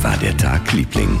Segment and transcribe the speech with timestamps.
[0.00, 1.20] Wie war der Tag, Liebling?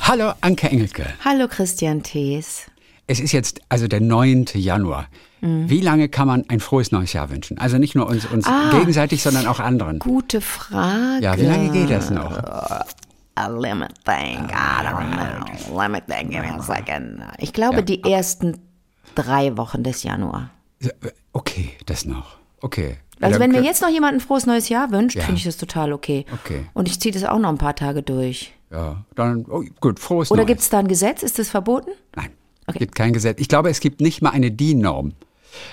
[0.00, 1.06] Hallo Anke Engelke.
[1.24, 2.66] Hallo Christian Thees.
[3.06, 4.46] Es ist jetzt also der 9.
[4.54, 5.06] Januar.
[5.42, 5.70] Mhm.
[5.70, 7.58] Wie lange kann man ein frohes neues Jahr wünschen?
[7.58, 8.70] Also nicht nur uns, uns Ah.
[8.76, 10.00] gegenseitig, sondern auch anderen.
[10.00, 11.22] Gute Frage.
[11.22, 12.32] Ja, wie lange geht das noch?
[12.36, 14.50] Let me think.
[14.50, 15.78] I don't know.
[15.80, 16.32] Let me think.
[16.32, 17.22] Give me a second.
[17.38, 18.58] Ich glaube, die ersten
[19.14, 20.50] drei Wochen des Januar.
[21.32, 22.38] Okay, das noch.
[22.60, 22.96] Okay.
[23.22, 25.22] Also wenn mir jetzt noch jemand ein frohes neues Jahr wünscht, Ja.
[25.24, 26.24] finde ich das total okay.
[26.44, 26.66] Okay.
[26.74, 28.52] Und ich ziehe das auch noch ein paar Tage durch.
[28.70, 31.22] Ja, dann, oh, gut, frohes Oder gibt es da ein Gesetz?
[31.22, 31.90] Ist das verboten?
[32.16, 32.30] Nein,
[32.66, 32.78] Okay.
[32.78, 33.40] gibt kein Gesetz.
[33.40, 35.12] Ich glaube, es gibt nicht mal eine DIN-Norm.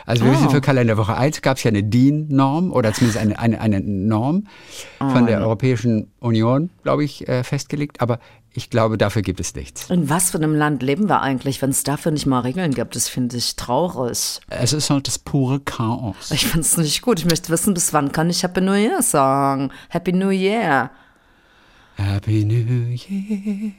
[0.05, 0.51] Also wir wissen, Oh.
[0.51, 4.45] für Kalenderwoche 1 gab es ja eine DIN-Norm oder zumindest eine, eine, eine Norm
[4.97, 5.25] von Oh.
[5.25, 8.01] der Europäischen Union, glaube ich, äh, festgelegt.
[8.01, 8.19] Aber
[8.53, 9.89] ich glaube, dafür gibt es nichts.
[9.89, 12.95] In was für einem Land leben wir eigentlich, wenn es dafür nicht mal Regeln gibt?
[12.95, 14.39] Das finde ich traurig.
[14.49, 16.31] Es ist halt das pure Chaos.
[16.31, 17.19] Ich finde es nicht gut.
[17.19, 19.71] Ich möchte wissen, bis wann kann ich Happy New Year sagen?
[19.89, 20.89] Happy New Year.
[21.95, 23.71] Happy New Year.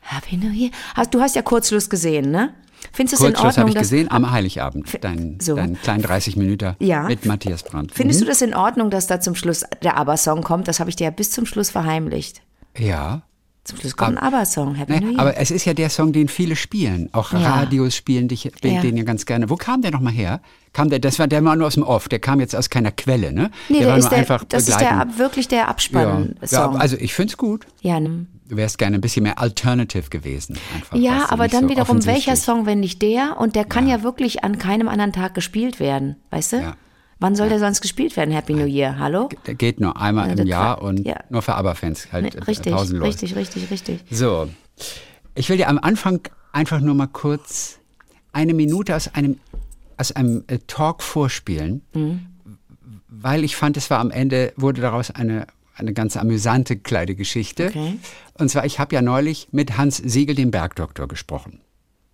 [0.00, 0.70] Happy New Year.
[0.94, 2.54] Hast, du hast ja Kurzschluss gesehen, ne?
[2.92, 4.98] Findest du es in Ordnung, habe ich gesehen am Heiligabend.
[5.00, 5.54] Dein, so.
[5.56, 7.04] dein kleinen 30 Minuten Ja.
[7.04, 7.92] mit Matthias Brandt.
[7.94, 10.68] Findest du das in Ordnung, dass da zum Schluss der ABBA-Song kommt?
[10.68, 12.42] Das habe ich dir ja bis zum Schluss verheimlicht.
[12.76, 13.22] Ja.
[13.64, 14.74] Zum Schluss kommt ein ABBA-Song.
[14.74, 17.08] Happy Ne, aber es ist ja der Song, den viele spielen.
[17.12, 17.38] Auch Ja.
[17.60, 18.80] Radios spielen dich, den, Ja.
[18.80, 19.48] den ja ganz gerne.
[19.50, 20.40] Wo kam der nochmal her?
[20.72, 22.08] Kam der, das war der war nur aus dem Off.
[22.08, 23.50] Der kam jetzt aus keiner Quelle, ne?
[23.68, 25.68] nee, der der war ist nur der, einfach das ist der, wirklich der ja.
[25.68, 26.74] Abspann-Song.
[26.74, 27.66] ja, also ich finde es gut.
[27.82, 28.26] Ja, ne?
[28.52, 30.58] Du wärst gerne ein bisschen mehr alternative gewesen.
[30.74, 32.36] Einfach, ja weißt du, aber dann so wiederum, welcher.
[32.36, 33.38] Song, wenn nicht der?
[33.40, 36.56] Und der kann ja, wirklich an keinem anderen Tag gespielt werden, weißt du?
[36.58, 36.76] Ja.
[37.18, 38.30] Wann soll der sonst gespielt werden?
[38.30, 39.30] Happy New Year, hallo?
[39.46, 41.16] Der geht nur einmal Ja, im Jahr und ja.
[41.30, 43.08] nur für ABBA-Fans halt Ne, äh, richtig, pausenlos.
[43.08, 44.00] richtig, richtig, richtig.
[44.10, 44.50] So,
[45.34, 46.20] ich will dir am Anfang
[46.52, 47.78] einfach nur mal kurz
[48.34, 49.38] eine Minute aus einem,
[49.96, 52.26] aus einem äh, Talk vorspielen, Mhm.
[53.08, 57.66] weil ich fand, es war am Ende, wurde daraus eine, eine ganz amüsante kleine Geschichte.
[57.68, 57.98] Okay.
[58.34, 61.60] Und zwar, ich habe ja neulich mit Hans Siegel, dem Bergdoktor, gesprochen.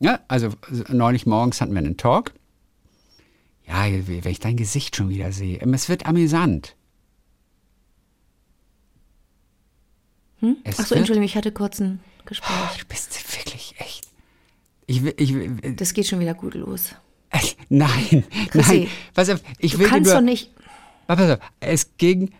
[0.01, 2.33] Ja, also äh, neulich morgens hatten wir einen Talk.
[3.67, 5.58] Ja, wenn ich dein Gesicht schon wieder sehe.
[5.61, 6.74] Ähm, Es wird amüsant.
[10.63, 12.79] Es Achso, Entschuldigung, ich hatte kurz ein Gespräch.
[12.79, 14.07] Du bist wirklich echt.
[14.86, 16.95] Ich will, ich will, Das geht schon wieder gut los.
[17.30, 18.89] äh, nein, Chrissy, nein.
[19.14, 20.51] Pass auf, ich Du will kannst nur, doch nicht.
[21.08, 22.30] Pass auf, es ging,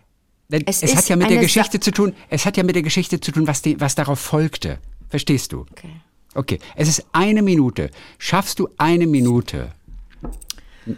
[0.49, 2.75] denn Es es, hat ja mit der Geschichte Sa- zu tun, es hat ja mit
[2.75, 4.79] der Geschichte zu tun, was, die, was darauf folgte.
[5.09, 5.61] Verstehst du?
[5.73, 5.91] Okay.
[6.35, 7.91] Okay, es ist eine Minute.
[8.19, 9.73] Schaffst du eine Minute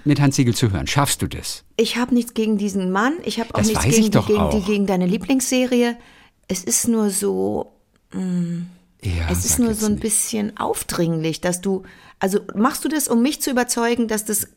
[0.04, 0.86] mit Hans Siegel zu hören?
[0.86, 1.64] Schaffst du das?
[1.76, 3.14] Ich habe nichts gegen diesen Mann.
[3.24, 4.66] Ich habe auch Das nichts gegen, die, gegen, die, auch.
[4.66, 5.96] gegen deine Lieblingsserie.
[6.48, 7.72] Es ist nur so,
[9.02, 10.02] Ja, es ist nur so ein nicht.
[10.02, 11.84] bisschen aufdringlich, dass du,
[12.18, 14.48] also machst du das, um mich zu überzeugen, dass das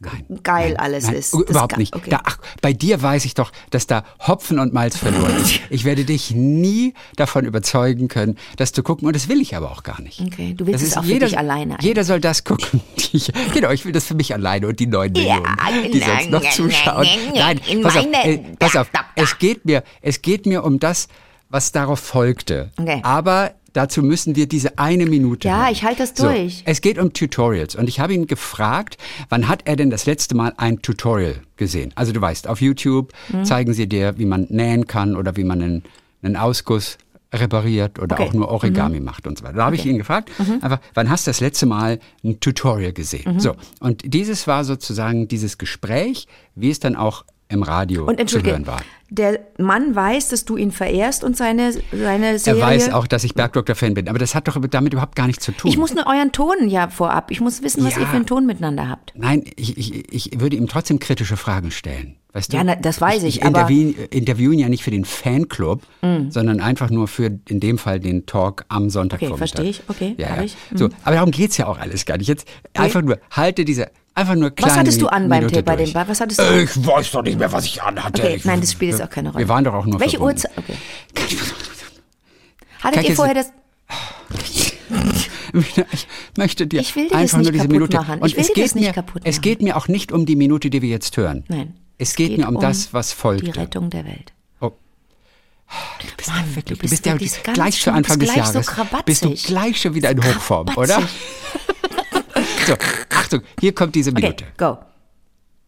[0.44, 1.34] geil alles Nein, ist?
[1.34, 1.96] Überhaupt nicht.
[1.96, 2.10] Okay.
[2.10, 5.60] Da, ach, bei dir weiß ich doch, dass da Hopfen und Malz verloren ist.
[5.70, 9.08] Ich werde dich nie davon überzeugen können, das zu gucken.
[9.08, 10.20] Und das will ich aber auch gar nicht.
[10.20, 11.86] Okay, du willst Das es auch für jeder, dich alleine eigentlich.
[11.88, 12.82] Jeder soll das gucken.
[13.16, 16.32] Ich, genau, ich will das für mich alleine und die neun Ja, Millionen, die sonst
[16.32, 17.08] noch nein, zuschauen.
[17.36, 18.88] nein, Nein, pass auf, äh, pass auf.
[19.16, 21.08] Es geht mir, es geht mir um das,
[21.50, 22.72] was darauf folgte.
[22.80, 23.02] Okay.
[23.04, 25.48] Aber dazu müssen wir diese eine Minute.
[25.48, 25.72] Ja, hören.
[25.74, 26.64] ich halte das So, durch.
[26.66, 28.98] es geht um Tutorials und ich habe ihn gefragt,
[29.30, 31.92] wann hat er denn das letzte Mal ein Tutorial gesehen?
[31.96, 33.46] Also du weißt, auf YouTube Mhm.
[33.46, 35.84] zeigen sie dir, wie man nähen kann oder wie man einen,
[36.22, 36.98] einen Ausguss
[37.34, 38.24] repariert oder Okay.
[38.26, 38.30] Mhm.
[38.30, 39.58] auch nur Origami macht und so weiter.
[39.58, 40.30] Da habe ich ihn gefragt,
[40.62, 43.34] einfach, wann hast du das letzte Mal ein Tutorial gesehen?
[43.36, 43.40] Mhm.
[43.40, 48.42] So, und dieses war sozusagen dieses Gespräch, wie es dann auch im Radio Und zu
[48.44, 48.82] hören war.
[49.10, 52.62] der Mann weiß, dass du ihn verehrst und seine, seine Er Serie.
[52.62, 55.52] weiß auch, dass ich Bergdoktor-Fan bin, aber das hat doch damit überhaupt gar nichts zu
[55.52, 55.70] tun.
[55.70, 57.30] Ich muss nur euren Ton ja vorab.
[57.32, 58.02] Ich muss wissen, was Ja.
[58.02, 59.14] ihr für einen Ton miteinander habt.
[59.16, 62.16] Nein, ich, ich, ich würde ihm trotzdem kritische Fragen stellen.
[62.36, 62.58] Weißt du?
[62.58, 63.70] Ja, na, das weiß ich, Ich aber- Mm.
[63.70, 65.84] interview, interviewen ja nicht für den Fanclub,
[66.30, 69.36] sondern einfach nur für in dem Fall den Talk am Sonntagvormittag.
[69.36, 69.82] Okay, verstehe ich.
[69.88, 70.42] Okay, ja, ja.
[70.44, 70.56] ich.
[70.72, 70.78] Mhm.
[70.78, 72.28] So, aber darum geht's ja auch alles gar nicht.
[72.28, 75.76] Jetzt einfach nur, halte diese, einfach nur kleine Was hattest du an beim Tee, bei
[75.76, 76.62] dem, was hattest du?
[76.64, 78.22] Ich weiß doch nicht mehr, was ich anhatte.
[78.22, 79.44] Okay, Ich- nein, das spielt jetzt auch keine Rolle.
[79.44, 80.20] Wir waren doch auch nur Welche.
[80.22, 80.52] Uhrzeit?
[80.58, 80.76] Okay.
[82.82, 83.52] Hattet ihr vorher das?
[85.54, 87.98] Ich möchte dir Ich einfach nur diese Minute.
[87.98, 88.16] machen.
[88.18, 90.26] Ich Und will es dir geht das nicht mir, Es geht mir auch nicht um
[90.26, 91.44] die Minute, die wir jetzt hören.
[91.48, 91.76] Nein.
[92.00, 93.46] Es geht, mir um, das, was folgt.
[93.46, 94.34] Die Rettung der Welt.
[94.60, 94.72] Oh.
[96.02, 98.34] Du bist, Mann, ja wirklich, du bist ja wirklich ganz gleich zu Anfang du des
[98.34, 98.68] bist gleich so Jahres.
[98.68, 99.06] krawatzig.
[99.06, 101.02] bist du gleich schon wieder in Hochform, oder?
[102.68, 102.76] so,
[103.24, 104.46] Achtung, hier kommt diese Okay, Minute.
[104.58, 104.78] go.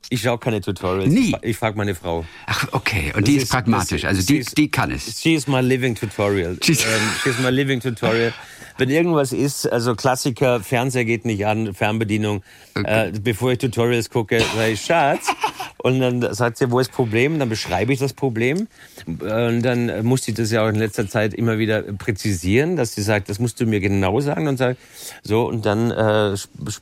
[0.09, 1.11] Ich schaue keine Tutorials.
[1.11, 1.19] Nie.
[1.25, 2.25] Ich, fra- ich frage meine Frau.
[2.45, 5.19] Ach, okay, und die ist, ist- pragmatisch, das- also die, ist- die kann es.
[5.21, 6.57] She is my living tutorial.
[6.61, 8.31] She's- Ähm, she is my living tutorial.
[8.77, 12.43] wenn irgendwas ist, also Klassiker, Fernseher geht nicht an, Fernbedienung,
[12.75, 13.09] okay.
[13.09, 15.31] äh, bevor ich Tutorials gucke, sage ich, Schatz.
[15.77, 17.37] Und dann sagt sie, wo ist das Problem?
[17.37, 18.67] Dann beschreibe ich das Problem.
[19.05, 23.03] Und dann muss sie das ja auch in letzter Zeit immer wieder präzisieren, dass sie
[23.03, 24.47] sagt, das musst du mir genau sagen.
[24.47, 24.79] Und sagt,
[25.21, 26.35] so, und dann äh,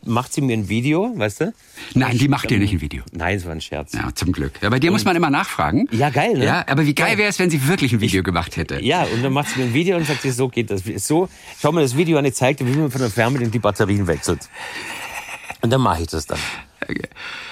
[0.05, 1.53] macht sie mir ein Video, weißt du?
[1.95, 3.03] Nein, die macht dir nicht ein Video.
[3.11, 3.91] Nein, es war ein Scherz.
[3.91, 4.53] Ja, zum Glück.
[4.61, 5.89] Ja, bei dir und, muss man immer nachfragen.
[5.91, 6.45] Ja, geil, ne?
[6.45, 8.81] Ja, aber wie geil wäre es, wenn sie wirklich ein Video ich, gemacht hätte?
[8.81, 10.83] Ja, und dann macht sie mir ein Video und sagt, so geht das.
[11.05, 11.27] So,
[11.59, 14.07] schau mir das Video an, ich zeige dir, wie man von der Fernbedienung die Batterien
[14.07, 14.49] wechselt.
[15.61, 16.39] Und dann mache ich das dann.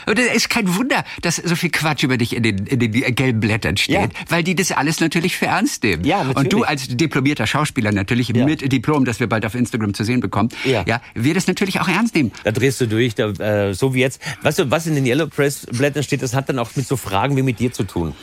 [0.06, 2.92] Und es ist kein Wunder, dass so viel Quatsch über dich in den, in den
[3.16, 4.08] gelben Blättern steht, ja.
[4.28, 6.04] weil die das alles natürlich für ernst nehmen.
[6.04, 6.38] Ja, natürlich.
[6.38, 8.46] Und du als diplomierter Schauspieler natürlich ja.
[8.46, 11.80] mit Diplom, das wir bald auf Instagram zu sehen bekommen, ja, ja wir das natürlich
[11.80, 12.34] auch ernst nehmen.
[12.44, 14.22] Da drehst du durch, da, äh, so wie jetzt.
[14.42, 16.98] Weißt du, was in den Yellow Press Blättern steht, das hat dann auch mit so
[16.98, 18.14] Fragen wie mit dir zu tun.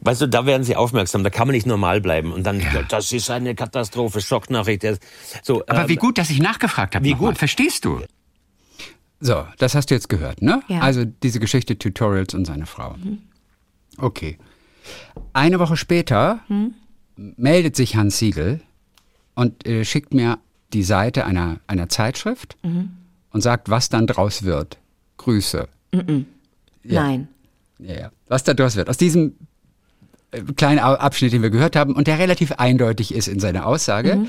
[0.00, 2.32] Weißt du, da werden sie aufmerksam, da kann man nicht normal bleiben.
[2.32, 2.82] Und dann, ja.
[2.88, 4.86] das ist eine Katastrophe, Schocknachricht.
[5.42, 7.04] So, Aber ähm, wie gut, dass ich nachgefragt habe.
[7.04, 7.20] Wie gut.
[7.20, 7.34] Mal.
[7.34, 8.00] Verstehst du?
[9.20, 10.62] So, das hast du jetzt gehört, ne?
[10.68, 10.80] Ja.
[10.80, 12.94] Also diese Geschichte Tutorials und seine Frau.
[12.96, 13.18] Mhm.
[13.96, 14.38] Okay.
[15.32, 16.74] Eine Woche später mhm.
[17.16, 18.60] meldet sich Hans Siegel
[19.34, 20.38] und äh, schickt mir
[20.72, 22.90] die Seite einer, einer Zeitschrift mhm.
[23.30, 24.78] und sagt, was dann draus wird.
[25.16, 25.68] Grüße.
[25.92, 26.26] Mhm.
[26.84, 27.02] Ja.
[27.02, 27.28] Nein.
[27.78, 28.10] Ja, ja.
[28.28, 28.88] Was da draus wird.
[28.88, 29.32] Aus diesem äh,
[30.56, 34.28] kleinen Abschnitt, den wir gehört haben und der relativ eindeutig ist in seiner Aussage, mhm.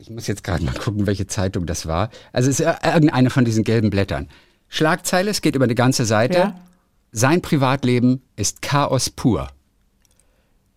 [0.00, 2.08] Ich muss jetzt gerade mal gucken, welche Zeitung das war.
[2.32, 4.28] Also es ist irgendeine von diesen gelben Blättern.
[4.68, 6.38] Schlagzeile, es geht über eine ganze Seite.
[6.38, 6.60] Ja.
[7.12, 9.48] Sein Privatleben ist Chaos pur.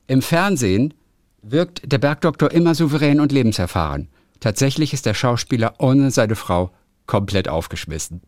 [0.07, 0.93] Im Fernsehen
[1.41, 4.09] wirkt der Bergdoktor immer souverän und lebenserfahren.
[4.41, 6.71] Tatsächlich ist der Schauspieler ohne seine Frau
[7.05, 8.21] komplett aufgeschmissen.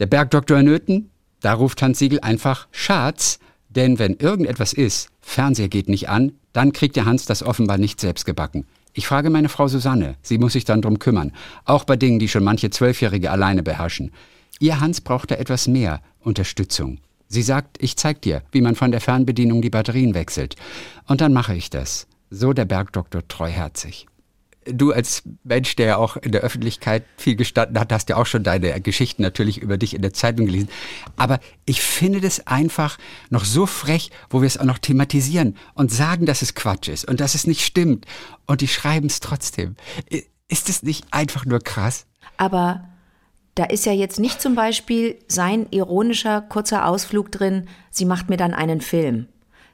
[0.00, 1.10] Der Bergdoktor in Nöten,
[1.42, 3.38] da ruft Hans Siegel einfach Schatz,
[3.70, 8.00] denn wenn irgendetwas ist, Fernseher geht nicht an, dann kriegt der Hans das offenbar nicht
[8.00, 8.66] selbst gebacken.
[8.92, 11.32] Ich frage meine Frau Susanne, sie muss sich dann drum kümmern,
[11.64, 14.10] auch bei Dingen, die schon manche Zwölfjährige alleine beherrschen.
[14.58, 16.98] Ihr Hans braucht da etwas mehr Unterstützung.
[17.28, 20.56] Sie sagt, ich zeig dir, wie man von der Fernbedienung die Batterien wechselt.
[21.06, 22.08] Und dann mache ich das.
[22.30, 24.06] So der Bergdoktor treuherzig
[24.64, 28.26] du als Mensch, der ja auch in der Öffentlichkeit viel gestanden hat, hast ja auch
[28.26, 30.68] schon deine Geschichten natürlich über dich in der Zeitung gelesen.
[31.16, 32.98] Aber ich finde das einfach
[33.30, 37.06] noch so frech, wo wir es auch noch thematisieren und sagen, dass es Quatsch ist
[37.06, 38.06] und dass es nicht stimmt.
[38.46, 39.76] Und die schreiben es trotzdem.
[40.48, 42.06] Ist es nicht einfach nur krass?
[42.36, 42.88] Aber
[43.54, 48.36] da ist ja jetzt nicht zum Beispiel sein ironischer kurzer Ausflug drin, sie macht mir
[48.36, 49.28] dann einen Film.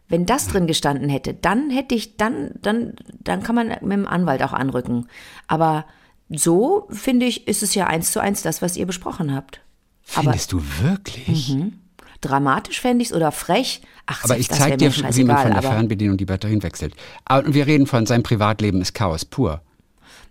[0.08, 2.94] Wenn das drin gestanden hätte, dann hätte ich, dann, dann,
[3.24, 5.08] dann kann man mit dem Anwalt auch anrücken.
[5.48, 5.84] Aber
[6.28, 9.60] so, finde ich, ist es ja eins zu eins das, was ihr besprochen habt.
[10.02, 11.54] Findest Aber, du wirklich?
[11.54, 11.72] Mhm.
[12.20, 13.82] Dramatisch fände ich es oder frech.
[14.06, 16.94] Ach, aber ich zeige dir, wie man von der Fernbedienung die Batterien wechselt.
[17.28, 19.60] Und wir reden von seinem Privatleben ist Chaos pur.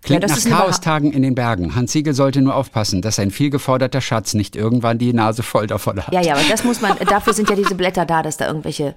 [0.01, 1.75] Klingt ja, nach Chaostagen in den Bergen.
[1.75, 5.67] Hans Siegel sollte nur aufpassen, dass sein viel geforderter Schatz nicht irgendwann die Nase voll
[5.67, 6.13] davon hat.
[6.13, 8.95] Ja, ja, aber das muss man, dafür sind ja diese Blätter da, dass da irgendwelche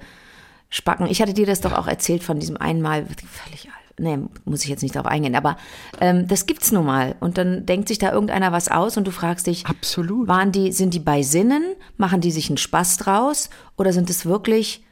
[0.70, 1.06] Spacken.
[1.06, 3.68] Ich hatte dir das doch auch erzählt von diesem einmal, völlig,
[3.98, 5.56] nee, muss ich jetzt nicht drauf eingehen, aber
[6.00, 7.16] ähm, das gibt's nun mal.
[7.20, 10.28] Und dann denkt sich da irgendeiner was aus und du fragst dich, Absolut.
[10.28, 11.62] waren die, sind die bei Sinnen?
[11.96, 13.50] Machen die sich einen Spaß draus?
[13.76, 14.84] Oder sind es wirklich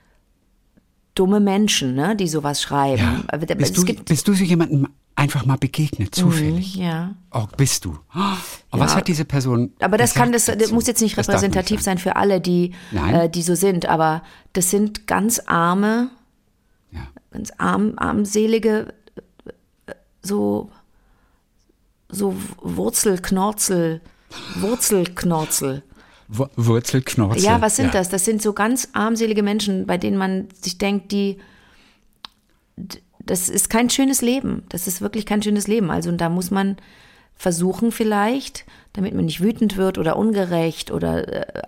[1.14, 3.24] dumme Menschen, ne, die sowas schreiben?
[3.30, 3.54] Ja.
[3.54, 6.76] Bist, du, bist du so jemanden einfach mal begegnet, zufällig.
[6.76, 7.14] Mhm, ja.
[7.32, 7.98] Oh, bist du.
[8.14, 8.38] Oh, ja.
[8.70, 9.72] Was hat diese Person?
[9.80, 11.96] Aber das kann, das, das muss jetzt nicht repräsentativ nicht sein.
[11.96, 12.02] sein.
[12.02, 13.86] für alle, die, äh, die so sind.
[13.86, 14.22] Aber
[14.52, 16.10] das sind ganz arme,
[16.92, 17.08] ja.
[17.30, 18.92] ganz arm, armselige,
[20.22, 20.70] so,
[22.08, 24.02] so Wurzelknorzel,
[24.56, 25.82] Wurzelknorzel.
[26.28, 27.42] Wurzelknorzel.
[27.42, 27.92] Ja, was sind ja.
[27.92, 28.08] das?
[28.08, 31.38] Das sind so ganz armselige Menschen, bei denen man sich denkt, die
[33.26, 34.64] das ist kein schönes Leben.
[34.68, 35.90] Das ist wirklich kein schönes Leben.
[35.90, 36.76] Also und da muss man
[37.34, 38.64] versuchen vielleicht,
[38.94, 41.62] damit man nicht wütend wird oder ungerecht oder äh,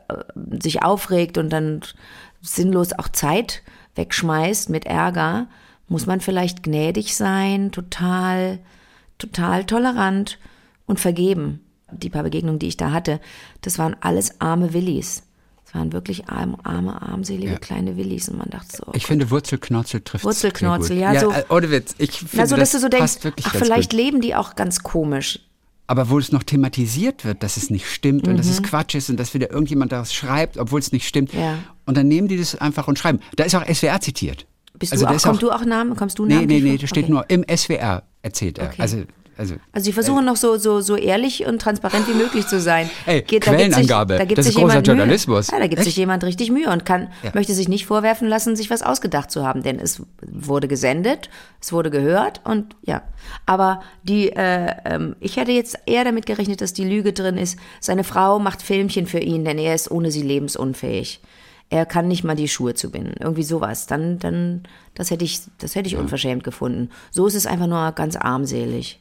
[0.61, 1.83] sich aufregt und dann
[2.41, 3.63] sinnlos auch Zeit
[3.95, 5.49] wegschmeißt mit Ärger,
[5.89, 8.59] muss man vielleicht gnädig sein, total,
[9.19, 10.39] total tolerant
[10.87, 11.61] und vergeben.
[11.91, 13.21] Die paar Begegnungen, die ich da hatte,
[13.63, 15.23] das waren alles arme Willis.
[15.69, 17.59] Es waren wirklich arme, arme armselige ja.
[17.59, 18.85] kleine Willis und man dachte so.
[18.87, 19.09] Oh ich Gott.
[19.09, 21.21] finde Wurzelknotzel trifft Wurzelknotzel, ja, ja.
[21.21, 21.95] So, äh, ohne Witz.
[21.99, 24.01] Ich finde, so, dass das du so denkst, ach, vielleicht gut.
[24.01, 25.41] leben die auch ganz komisch.
[25.87, 28.33] Aber wo es noch thematisiert wird, dass es nicht stimmt mhm.
[28.33, 28.65] und dass es mhm.
[28.65, 31.35] Quatsch ist und dass wieder irgendjemand daraus schreibt, obwohl es nicht stimmt.
[31.35, 31.59] Ja.
[31.85, 33.21] Und dann nehmen die das einfach und schreiben.
[33.37, 34.47] Da ist auch SWR zitiert.
[34.79, 35.97] Bist also du auch, kommst du auch Namen?
[35.97, 36.47] Kommst du Namen?
[36.47, 37.13] Nee, nee, nee, da steht okay.
[37.13, 38.69] nur im SWR erzählt er.
[38.69, 38.81] Okay.
[38.83, 39.05] Also
[39.39, 42.91] Also, Also sie versuchen noch so, so, so ehrlich und transparent wie möglich zu sein.
[43.07, 45.51] Ey, Geht- da gibt Quellenangabe, sich, da gibt das sich ist großer jemand Journalismus.
[45.51, 45.57] Mühe.
[45.61, 47.31] Ja, da gibt sich jemand richtig Mühe und kann, Ja.
[47.35, 49.63] möchte sich nicht vorwerfen lassen, sich was ausgedacht zu haben.
[49.63, 51.31] Denn es wurde gesendet,
[51.61, 53.03] es wurde gehört und ja.
[53.47, 57.59] Aber die, äh, ähm, ich hätte jetzt eher damit gerechnet, dass die Lüge drin ist.
[57.81, 61.21] Seine Frau macht Filmchen für ihn, denn er ist ohne sie lebensunfähig.
[61.71, 63.15] Er kann nicht mal die Schuhe zubinden.
[63.21, 63.87] Irgendwie sowas.
[63.87, 64.63] Dann, dann,
[64.95, 66.89] das hätte ich, das hätte ich unverschämt gefunden.
[67.11, 68.99] So ist es einfach nur ganz armselig.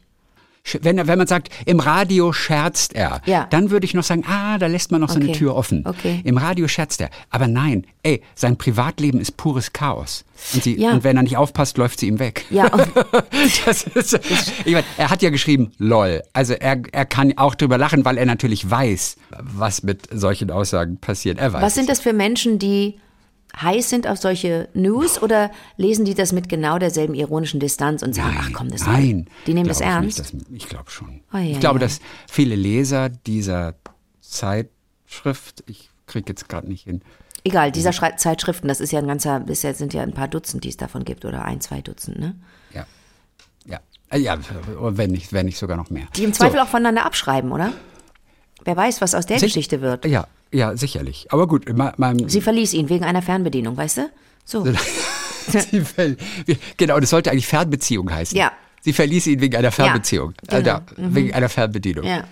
[0.82, 3.46] Wenn, wenn man sagt, im Radio scherzt er, Ja.
[3.50, 5.38] dann würde ich noch sagen, ah, da lässt man noch so eine Okay.
[5.38, 5.84] Tür offen.
[5.86, 6.22] Okay.
[6.24, 7.10] Im Radio scherzt er.
[7.30, 10.26] Aber nein, ey, sein Privatleben ist pures Chaos.
[10.54, 10.92] Und, sie, Ja.
[10.92, 12.46] und wenn er nicht aufpasst, läuft sie ihm weg.
[12.50, 12.70] Ja,
[13.66, 14.20] Das ist,
[14.66, 16.22] ich meine, er hat ja geschrieben, lol.
[16.34, 20.98] Also er, er kann auch drüber lachen, weil er natürlich weiß, was mit solchen Aussagen
[20.98, 21.40] passiert.
[21.40, 21.62] Er weiß.
[21.62, 23.00] Was sind das für Menschen, die
[23.62, 28.14] heiß sind auf solche News oder lesen die das mit genau derselben ironischen Distanz und
[28.14, 29.30] sagen, ach komm, das Nein.
[29.46, 30.34] Die nehmen das Glaub ich ernst?
[30.34, 31.22] nicht, das, ich glaube schon.
[31.34, 31.86] Oh, ja, ich glaube, ja.
[31.86, 32.00] dass
[32.30, 33.76] viele Leser dieser
[34.22, 37.02] Zeitschrift, ich kriege jetzt gerade nicht hin,
[37.44, 40.66] Egal, dieser Schrei Zeitschriften, das ist ja ein ganzer, das sind ja ein paar Dutzend,
[40.66, 42.36] die es davon gibt oder ein, zwei Dutzend, ne?
[42.74, 42.86] ja,
[43.66, 44.38] ja, Äh, ja,
[44.80, 46.08] wenn nicht, wenn nicht sogar noch mehr.
[46.18, 47.72] Die im Zweifel so, auch voneinander abschreiben, oder?
[48.68, 50.06] Wer weiß, was aus der sich- Geschichte wird.
[50.06, 51.28] Ja, ja, sicherlich.
[51.32, 54.10] Aber gut, ma- mein, Sie verließ ihn wegen einer Fernbedienung, weißt du?
[54.46, 54.68] So.
[56.78, 58.38] Genau, das sollte eigentlich Fernbeziehung heißen.
[58.38, 58.52] Ja.
[58.82, 60.60] Sie verließ ihn wegen einer Fernbeziehung, genau.
[60.60, 62.06] äh, da, wegen einer Fernbedienung.
[62.06, 62.26] Ja.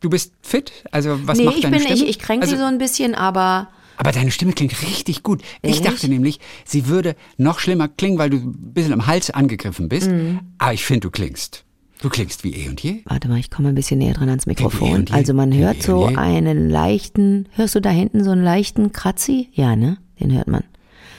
[0.00, 0.72] Du bist fit?
[0.92, 2.02] Also was Nee, macht ich deine bin, Stimme?
[2.04, 5.42] ich, ich kränke also, sie so ein bisschen, aber Aber deine Stimme klingt richtig gut.
[5.62, 5.80] Ich Ehrlich?
[5.82, 10.08] dachte nämlich, sie würde noch schlimmer klingen, weil du ein bisschen am Hals angegriffen bist.
[10.10, 10.40] Mhm.
[10.58, 11.64] Aber ich finde, du klingst.
[12.02, 13.02] Du klingst wie eh und je.
[13.04, 15.06] Warte mal, ich komme ein bisschen näher dran ans Mikrofon.
[15.06, 15.12] je.
[15.14, 19.48] Also man hört und so einen leichten, hörst du da hinten so einen leichten Kratzi?
[19.52, 19.98] Ja, ne?
[20.18, 20.64] Den hört man.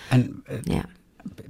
[0.10, 0.82] Ein, äh, Ja.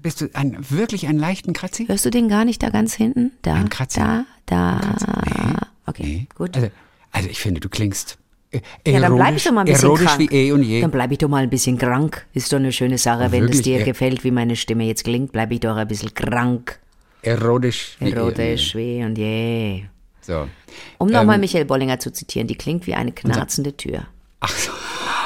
[0.01, 1.85] bist du ein, wirklich einen leichten Kratzi?
[1.88, 3.31] Hörst du den gar nicht da ganz hinten?
[3.41, 4.00] Da, Ein Kratzi?
[4.01, 4.79] da, da.
[5.85, 6.27] Okay, Nee.
[6.35, 6.55] gut.
[6.55, 6.69] Also,
[7.11, 8.17] also ich finde, du klingst
[8.51, 10.19] äh, ja, dann bleib ich doch mal ein bisschen krank.
[10.19, 10.81] wie eh und je.
[10.81, 12.25] Dann bleib ich doch mal ein bisschen krank.
[12.33, 13.31] Ist doch eine schöne Sache.
[13.31, 16.77] Wenn es dir gefällt, wie meine Stimme jetzt klingt, bleib ich doch ein bisschen krank.
[17.24, 19.25] Erotisch wie Erotisch, eh und je.
[19.25, 19.84] weh und je.
[20.22, 20.48] So.
[20.98, 24.08] Um nochmal Ähm, Michael Bollinger zu zitieren, die klingt wie eine knarzende Tür.
[24.40, 24.72] Ach so.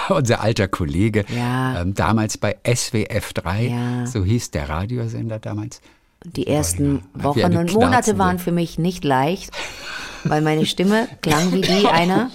[0.13, 1.81] Unser alter Kollege, Ja.
[1.81, 4.05] ähm, damals bei SWF 3, Ja.
[4.05, 5.81] so hieß der Radiosender damals.
[6.23, 9.51] Die ersten Wie Wochen und Monate waren für mich nicht leicht,
[10.23, 12.31] weil meine Stimme klang wie die einer.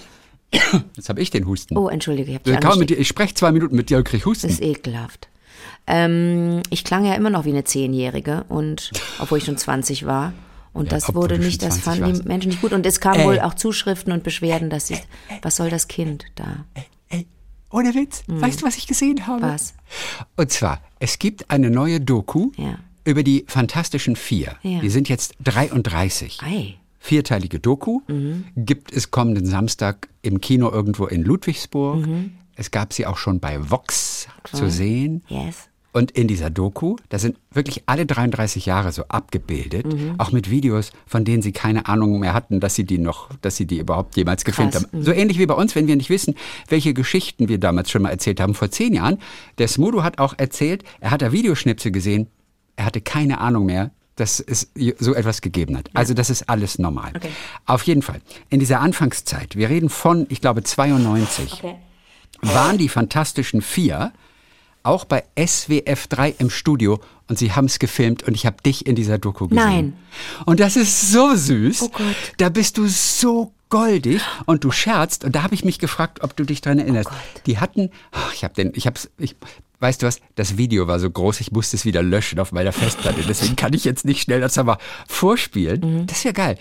[0.96, 1.76] Jetzt habe ich den Husten.
[1.76, 4.26] Oh, entschuldige, ich habe ich, dich dir, ich spreche zwei Minuten mit dir und krieg
[4.26, 4.48] Husten.
[4.48, 5.28] Das ist ekelhaft.
[5.90, 10.32] Ähm, ich klang ja immer noch wie eine Zehnjährige und obwohl ich schon 20 war.
[10.72, 12.28] Und Ja, das wurde nicht, das 20 fanden die.
[12.28, 12.72] Menschen nicht gut.
[12.72, 13.26] Und es kamen Ey.
[13.26, 14.96] wohl auch Zuschriften und Beschwerden, dass sie,
[15.42, 16.64] was soll das Kind da?
[17.08, 17.26] Ey,
[17.72, 19.42] ohne Witz, weißt du, was ich gesehen habe?
[19.42, 19.74] Was?
[20.36, 22.78] Und zwar, es gibt eine neue Doku Ja.
[23.04, 24.56] über die Fantastischen Vier.
[24.62, 24.78] Ja.
[24.80, 26.38] Die sind jetzt 33.
[26.42, 26.74] Ei.
[26.98, 28.44] Vierteilige Doku Mhm.
[28.56, 32.06] gibt es kommenden Samstag im Kino irgendwo in Ludwigsburg.
[32.06, 32.32] Mhm.
[32.56, 35.22] Es gab sie auch schon bei Vox zu sehen.
[35.28, 35.68] Yes.
[35.92, 40.14] Und in dieser Doku, da sind wirklich alle 33 Jahre so abgebildet, Mhm.
[40.18, 43.56] auch mit Videos, von denen sie keine Ahnung mehr hatten, dass sie die noch, dass
[43.56, 45.02] sie die überhaupt jemals gefilmt Krass, haben.
[45.02, 46.36] So ähnlich wie bei uns, wenn wir nicht wissen,
[46.68, 48.54] welche Geschichten wir damals schon mal erzählt haben.
[48.54, 49.18] Vor zehn Jahren,
[49.58, 52.28] der Smudo hat auch erzählt, er hat da Videoschnipsel gesehen,
[52.76, 55.88] er hatte keine Ahnung mehr, dass es so etwas gegeben hat.
[55.94, 57.12] Also das ist alles normal.
[57.16, 57.30] Okay.
[57.66, 61.74] Auf jeden Fall, in dieser Anfangszeit, wir reden von, ich glaube, 92, Okay.
[62.42, 64.12] waren die Fantastischen Vier
[64.82, 68.86] auch bei SWF 3 im Studio und sie haben es gefilmt und ich habe dich
[68.86, 69.64] in dieser Doku gesehen.
[69.64, 69.96] Nein.
[70.46, 71.82] Und das ist so süß.
[71.82, 72.16] Oh Gott.
[72.38, 76.36] Da bist du so goldig und du scherzt und da habe ich mich gefragt, ob
[76.36, 77.08] du dich dran erinnerst.
[77.10, 79.36] Oh die hatten, ach, ich habe den, ich hab's, ich,
[79.78, 82.72] weißt du was, das Video war so groß, ich musste es wieder löschen auf meiner
[82.72, 86.00] Festplatte, deswegen kann ich jetzt nicht schnell das aber vorspielen.
[86.00, 86.06] Mhm.
[86.06, 86.58] Das wäre geil.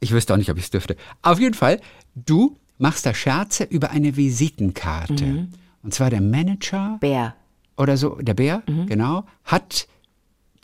[0.00, 0.96] Ich wüsste auch nicht, ob ich es dürfte.
[1.22, 1.80] Auf jeden Fall,
[2.14, 5.24] du machst da Scherze über eine Visitenkarte.
[5.24, 5.52] Mhm.
[5.84, 7.34] Und zwar der Manager Bär.
[7.76, 8.86] oder so, der Bär, Mhm.
[8.86, 9.86] genau, hat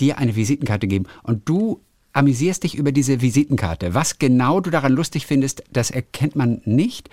[0.01, 1.81] dir eine Visitenkarte gegeben und du
[2.13, 3.95] amüsierst dich über diese Visitenkarte.
[3.95, 7.09] Was genau du daran lustig findest, das erkennt man nicht,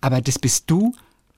[0.00, 0.94] aber das bist du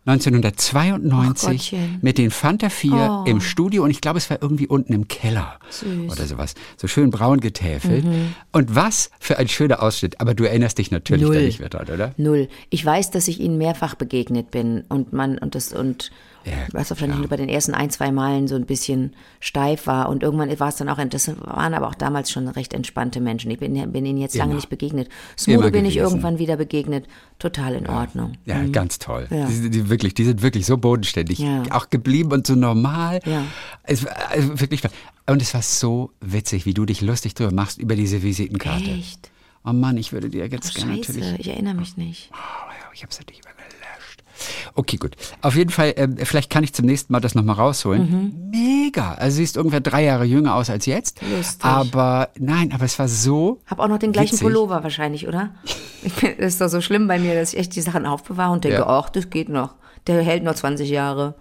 [0.06, 1.98] 1992 Ach Gottchen.
[2.02, 3.24] mit den Fanta 4 Oh.
[3.28, 5.88] im Studio und ich glaube, es war irgendwie unten im Keller Süß.
[5.88, 6.10] Mhm.
[6.10, 6.54] oder sowas.
[6.76, 8.04] So schön braun getäfelt.
[8.52, 10.20] Und was für ein schöner Ausschnitt.
[10.20, 11.34] Aber du erinnerst dich natürlich Null.
[11.34, 12.14] da nicht mehr dran, oder?
[12.16, 12.48] Null.
[12.70, 16.10] Ich weiß, dass ich ihnen mehrfach begegnet bin und man und das und
[16.44, 20.08] Ja, was wahrscheinlich nur bei den ersten ein, zwei Malen so ein bisschen steif war
[20.08, 23.50] und irgendwann war es dann auch, das waren aber auch damals schon recht entspannte Menschen.
[23.50, 24.56] Ich bin, bin ihnen jetzt lange Immer.
[24.56, 25.08] nicht begegnet.
[25.38, 27.06] Smudo bin ich irgendwann wieder begegnet.
[27.38, 28.32] Total in Ordnung.
[28.46, 29.26] Ja, ganz toll.
[29.30, 29.46] Ja.
[29.46, 31.62] Die, sind- die, wirklich, die sind wirklich so bodenständig, Ja.
[31.70, 33.20] auch geblieben und so normal.
[33.26, 33.44] Ja.
[33.82, 34.80] Es also wirklich.
[35.26, 38.90] Und es war so witzig, wie du dich lustig drüber machst über diese Visitenkarte.
[38.90, 39.30] Echt?
[39.64, 41.38] Oh Mann, ich würde dir jetzt Ach, gerne natürlich.
[41.38, 42.30] ich erinnere mich nicht.
[42.32, 43.56] Oh, ja, ich habe es natürlich gelöscht.
[44.74, 45.16] Okay, gut.
[45.42, 48.50] Auf jeden Fall, äh, vielleicht kann ich zum nächsten Mal das nochmal rausholen.
[48.50, 49.14] Mega.
[49.14, 51.20] Also sie ist ungefähr drei Jahre jünger aus als jetzt.
[51.22, 51.64] Lustig.
[51.64, 53.60] Aber nein, aber es war so.
[53.66, 54.46] Hab auch noch den gleichen Witzig.
[54.46, 55.50] Pullover wahrscheinlich, oder?
[56.20, 58.64] Bin, das ist doch so schlimm bei mir, dass ich echt die Sachen aufbewahre und
[58.64, 58.86] denke, Ja.
[58.86, 59.74] ach, das geht noch.
[60.06, 61.34] Der hält noch 20 Jahre.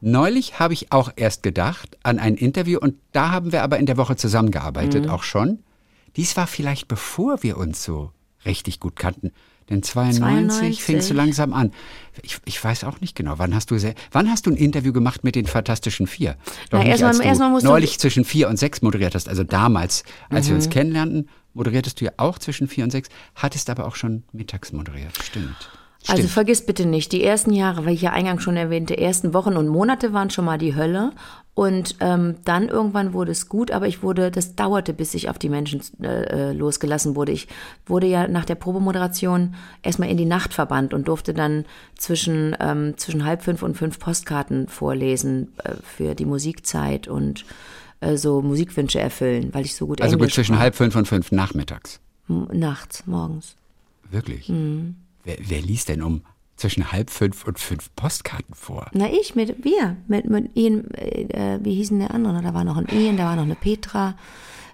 [0.00, 3.86] Neulich habe ich auch erst gedacht an ein Interview und da haben wir aber in
[3.86, 5.60] der Woche zusammengearbeitet, auch schon.
[6.16, 8.10] Dies war vielleicht bevor wir uns so
[8.44, 9.32] richtig gut kannten.
[9.68, 10.82] Denn 92, 92.
[10.84, 11.72] fingst du langsam an.
[12.22, 14.92] Ich, ich weiß auch nicht genau, wann hast du sehr, wann hast du ein Interview
[14.92, 16.36] gemacht mit den Fantastischen Vier?
[16.70, 19.14] Doch Na, nicht, erstmal- als du erstmal musst du- neulich zwischen vier und sechs moderiert
[19.14, 19.28] hast.
[19.28, 20.58] Also damals, als wir Mhm.
[20.60, 24.72] uns kennenlernten, moderiertest du ja auch zwischen vier und sechs, hattest aber auch schon mittags
[24.72, 25.16] moderiert.
[25.22, 25.56] Stimmt.
[26.02, 26.18] Stimmt.
[26.18, 29.56] Also vergiss bitte nicht, die ersten Jahre, weil ich ja eingangs schon erwähnte, ersten Wochen
[29.56, 31.10] und Monate waren schon mal die Hölle.
[31.56, 35.38] Und ähm, dann irgendwann wurde es gut, aber ich wurde, das dauerte, bis ich auf
[35.38, 37.32] die Menschen äh, äh, losgelassen wurde.
[37.32, 37.48] Ich
[37.86, 41.64] wurde ja nach der Probemoderation erstmal in die Nacht verbannt und durfte dann
[41.96, 47.46] zwischen, ähm, zwischen halb fünf und fünf Postkarten vorlesen äh, für die Musikzeit und
[48.00, 50.62] äh, so Musikwünsche erfüllen, weil ich so gut also gut, Englisch zwischen sprach.
[50.62, 52.00] halb fünf und fünf nachmittags.
[52.28, 53.56] M- Nachts, morgens.
[54.10, 54.50] Wirklich?
[54.50, 54.96] Mhm.
[55.24, 56.20] Wer, wer liest denn um
[56.56, 58.86] zwischen halb fünf und fünf Postkarten vor?
[58.92, 62.42] Na, ich mit wir, mit, mit Ian, äh, wie hießen der andere?
[62.42, 64.16] Da war noch ein Ian, da war noch eine Petra.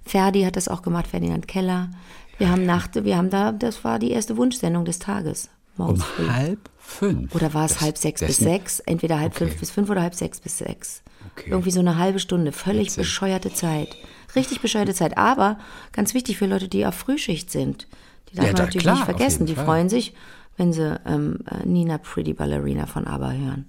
[0.05, 1.91] Ferdi hat das auch gemacht, Ferdinand Keller.
[2.39, 5.49] Wir haben Nacht, wir haben da, das war die erste Wunschsendung des Tages.
[5.77, 6.29] Um Morgens früh.
[6.29, 7.35] halb fünf?
[7.35, 8.81] Oder war es Das- halb sechs bis sechs?
[8.81, 9.47] Entweder halb Okay.
[9.47, 11.03] fünf bis fünf oder halb sechs bis sechs.
[11.37, 11.51] Okay.
[11.51, 12.53] Irgendwie so eine halbe Stunde.
[12.53, 12.97] Völlig Witzig.
[12.99, 13.89] bescheuerte Zeit.
[14.35, 15.17] Richtig bescheuerte Zeit.
[15.17, 15.59] Aber
[15.93, 17.87] ganz wichtig für Leute, die auf Frühschicht sind.
[18.31, 19.47] Die darf Ja, man da- natürlich klar, nicht vergessen.
[19.47, 19.65] Die Fall.
[19.65, 20.15] freuen sich,
[20.57, 23.65] wenn sie ähm, äh, Nina Pretty Ballerina von ABBA hören.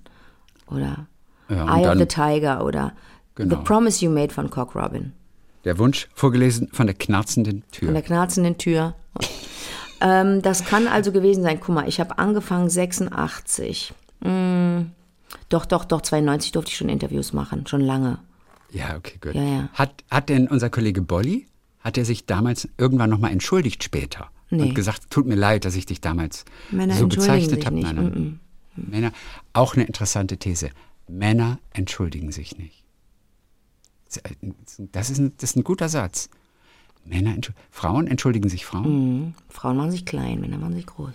[0.67, 1.07] Oder
[1.49, 2.93] Ja, Eye of dann- the Tiger oder
[3.35, 3.55] Genau.
[3.57, 5.11] The Promise You Made von Cock Robin.
[5.65, 7.87] Der Wunsch vorgelesen von der knarzenden Tür.
[7.87, 8.93] Von der knarzenden Tür.
[10.01, 11.59] ähm, das kann also gewesen sein.
[11.59, 13.93] Guck mal, ich habe angefangen 86.
[14.23, 14.91] Hm,
[15.49, 17.65] doch, doch, doch, 92 durfte ich schon Interviews machen.
[17.65, 18.19] Schon lange.
[18.71, 19.33] ja, okay, gut.
[19.35, 19.69] Ja, ja.
[19.73, 21.47] Hat, hat denn unser Kollege Bolli,
[21.79, 24.27] hat er sich damals irgendwann nochmal entschuldigt später?
[24.57, 24.69] Nee.
[24.69, 27.79] Und gesagt, tut mir leid, dass ich dich damals Männer so bezeichnet habe.
[27.79, 28.39] Nein, nein.
[28.75, 29.11] Männer,
[29.53, 30.69] auch eine interessante These.
[31.07, 32.83] Männer entschuldigen sich nicht.
[34.77, 36.29] Das ist ein, das ist ein guter Satz.
[37.05, 38.85] Männer entschuldigen, Frauen entschuldigen sich Frauen?
[38.85, 41.13] Hm, Frauen machen sich klein, Männer machen sich groß.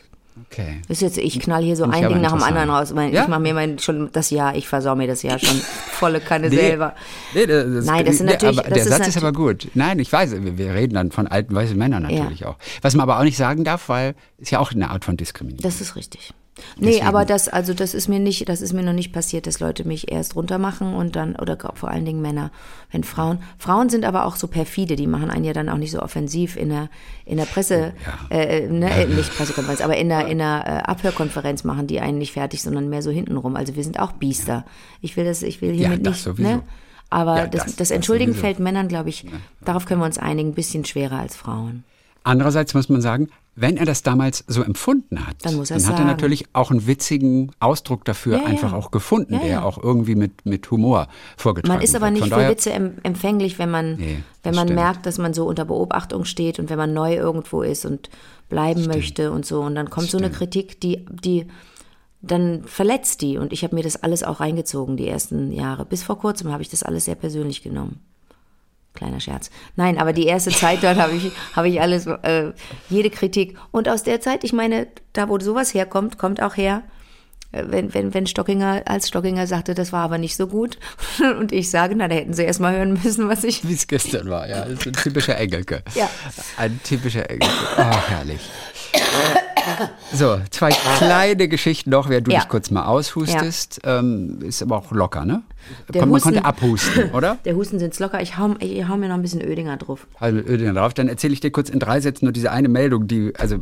[0.51, 0.81] Okay.
[0.89, 2.93] Das ist jetzt, ich knall hier so ich ein Ding nach dem anderen raus.
[2.93, 3.23] Mein, Ja?
[3.23, 5.57] Ich mache mir mein, schon das Jahr, ich versau mir das Jahr schon
[5.91, 6.95] volle Kanne selber.
[7.35, 9.69] Nee, das, Nein, das sind nee, natürlich- Aber das der ist Satz ist aber gut.
[9.75, 12.57] Nein, ich weiß, wir, wir reden dann von alten weißen Männern natürlich auch.
[12.83, 15.63] Was man aber auch nicht sagen darf, weil ist ja auch eine Art von Diskriminierung.
[15.63, 16.33] Das ist richtig.
[16.79, 19.47] Nee, Deswegen- aber das, also das ist mir nicht, das ist mir noch nicht passiert,
[19.47, 22.51] dass Leute mich erst runtermachen und dann, oder vor allen Dingen Männer,
[22.93, 23.39] wenn Frauen.
[23.59, 26.57] Frauen sind aber auch so perfide, die machen einen ja dann auch nicht so offensiv
[26.57, 26.89] in der,
[27.25, 27.93] in der Presse,
[28.31, 32.01] Oh, äh, ne, äh, nicht Pressekonferenz, aber in der, in der äh, Abhörkonferenz machen die
[32.01, 33.57] einen nicht fertig, sondern mehr so hintenrum.
[33.57, 34.65] Also wir sind auch Biester.
[35.01, 36.49] Ich will das, ich will Ja, hiermit das nicht, sowieso.
[36.49, 36.63] ne?
[37.11, 38.43] Aber Ja, das, das- das, das Entschuldigen sowieso.
[38.47, 39.25] fällt Männern, glaube ich,
[39.65, 41.85] darauf können wir uns einigen, ein bisschen schwerer als Frauen.
[42.25, 43.29] Andererseits muss man sagen,
[43.61, 46.87] wenn er das damals so empfunden hat, Dann muss er hat er natürlich auch einen
[46.87, 48.47] witzigen Ausdruck dafür Ja, ja.
[48.47, 49.63] einfach auch gefunden, Ja, der ja.
[49.63, 53.71] auch irgendwie mit, mit Humor vorgetragen Man ist aber nicht für Witze em empfänglich, wenn
[53.71, 54.81] man, Nee, wenn man stimmt.
[54.81, 58.11] merkt, dass man so unter Beobachtung steht und wenn man neu irgendwo ist und
[58.49, 59.61] bleiben möchte und so.
[59.63, 61.47] Und dann kommt so eine Kritik, die, die
[62.23, 63.39] dann verletzt die.
[63.39, 65.85] Und ich habe mir das alles auch reingezogen, die ersten Jahre.
[65.85, 68.01] Bis vor kurzem habe ich das alles sehr persönlich genommen.
[68.99, 69.51] Kleiner Scherz.
[69.77, 72.53] Nein, aber die erste Zeit dort habe ich, habe ich alles, äh,
[72.91, 73.57] jede Kritik.
[73.71, 76.83] Und aus der Zeit, ich meine, da wo sowas herkommt, kommt auch her,
[77.53, 80.79] äh, wenn, wenn, wenn Stockinger, als Stockinger sagte, das war aber nicht so gut.
[81.39, 83.69] Und ich sage, na, da hätten sie erst mal hören müssen, was ich.
[83.69, 84.65] Wie es gestern war, ja.
[84.65, 85.85] Das ist ein typischer Engelke.
[85.95, 86.11] Ja.
[86.57, 87.55] Ein typischer Engelke.
[87.77, 88.41] Oh, herrlich.
[90.13, 92.41] So, zwei kleine Geschichten noch, während du Ja.
[92.41, 93.81] dich kurz mal aushustest.
[93.85, 95.43] Ähm, ist aber auch locker, ne?
[95.93, 97.39] Der man Husten- konnte abhusten, oder?
[97.45, 98.21] Der Husten sind's locker.
[98.23, 100.07] Ich hau, ich hau mir noch ein bisschen Ödinger drauf.
[100.19, 100.95] Also Ödinger drauf.
[100.95, 103.59] Dann erzähle ich dir kurz in drei Sätzen nur diese eine Meldung, die, also,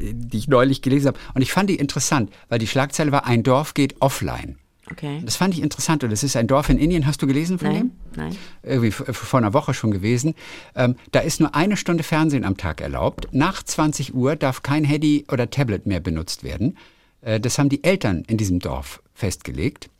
[0.00, 1.18] die ich neulich gelesen habe.
[1.34, 4.56] Und ich fand die interessant, weil die Schlagzeile war, ein Dorf geht offline.
[4.90, 5.20] Okay.
[5.24, 6.02] Das fand ich interessant.
[6.04, 7.06] Und das ist ein Dorf in Indien.
[7.06, 7.90] Hast du gelesen von dem?
[8.16, 8.36] Nein, nein.
[8.62, 10.34] irgendwie vor einer Woche schon gewesen.
[10.74, 13.28] Ähm, da ist nur eine Stunde Fernsehen am Tag erlaubt.
[13.32, 16.76] Nach 20 Uhr darf kein Handy oder Tablet mehr benutzt werden.
[17.20, 19.90] Äh, das haben die Eltern in diesem Dorf festgelegt.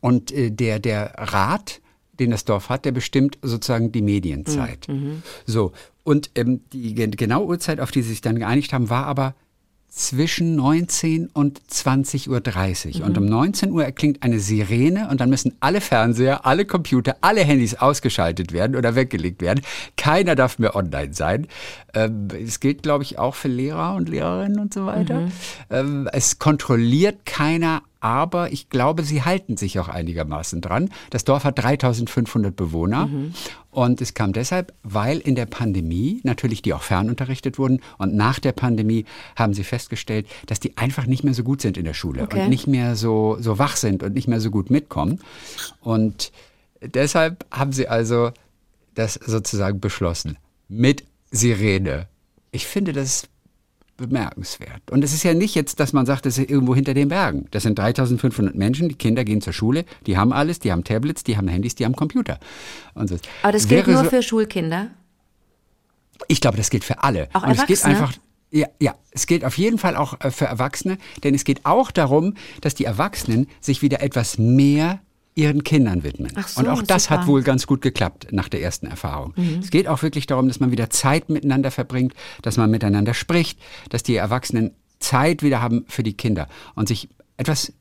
[0.00, 1.80] Und äh, der, der Rat,
[2.18, 4.86] den das Dorf hat, der bestimmt sozusagen die Medienzeit.
[5.46, 5.72] So,
[6.04, 9.34] und ähm, die gen- genaue Uhrzeit, auf die sie sich dann geeinigt haben, war aber
[9.90, 13.00] zwischen 19 und 20.30 Uhr.
[13.00, 13.04] Mhm.
[13.04, 17.42] Und um 19 Uhr erklingt eine Sirene und dann müssen alle Fernseher, alle Computer, alle
[17.42, 19.62] Handys ausgeschaltet werden oder weggelegt werden.
[19.96, 21.48] Keiner darf mehr online sein.
[21.92, 25.22] Ähm, es gilt, glaube ich, auch für Lehrer und Lehrerinnen und so weiter.
[25.22, 25.32] Mhm.
[25.70, 30.88] Ähm, es kontrolliert keiner aber ich glaube, sie halten sich auch einigermaßen dran.
[31.10, 33.34] Das Dorf hat 3500 Bewohner mhm.
[33.70, 38.38] und es kam deshalb, weil in der Pandemie natürlich die auch fernunterrichtet wurden und nach
[38.38, 39.04] der Pandemie
[39.36, 42.42] haben sie festgestellt, dass die einfach nicht mehr so gut sind in der Schule okay.
[42.42, 45.20] und nicht mehr so, so wach sind und nicht mehr so gut mitkommen.
[45.80, 46.32] Und
[46.80, 48.30] deshalb haben sie also
[48.94, 50.36] das sozusagen beschlossen
[50.68, 52.08] mit Sirene.
[52.50, 53.28] Ich finde das
[54.00, 54.90] bemerkenswert.
[54.90, 57.46] Und es ist ja nicht jetzt, dass man sagt, das ist irgendwo hinter den Bergen.
[57.50, 61.22] Das sind 3500 Menschen, die Kinder gehen zur Schule, die haben alles, die haben Tablets,
[61.24, 62.38] die haben Handys, die haben Computer.
[62.94, 63.16] So.
[63.42, 64.88] Aber das gilt nur so, für Schulkinder?
[66.28, 67.28] Ich glaube, das gilt für alle.
[67.32, 67.74] Auch Und Erwachsene?
[67.74, 68.12] es geht einfach,
[68.50, 71.90] ja, ja, es gilt auf jeden Fall auch äh, für Erwachsene, denn es geht auch
[71.90, 75.00] darum, dass die Erwachsenen sich wieder etwas mehr
[75.40, 76.32] ihren Kindern widmen.
[76.46, 77.20] So, und auch das super.
[77.20, 79.32] hat wohl ganz gut geklappt nach der ersten Erfahrung.
[79.36, 79.60] Mhm.
[79.60, 83.58] Es geht auch wirklich darum, dass man wieder Zeit miteinander verbringt, dass man miteinander spricht,
[83.88, 87.72] dass die Erwachsenen Zeit wieder haben für die Kinder und sich etwas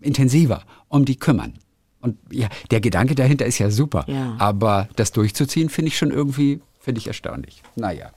[0.00, 1.54] intensiver um die kümmern.
[2.00, 4.04] Und ja, der Gedanke dahinter ist ja super.
[4.08, 4.36] Ja.
[4.38, 7.62] Aber das durchzuziehen, finde ich schon irgendwie, finde ich erstaunlich.
[7.76, 8.10] Naja,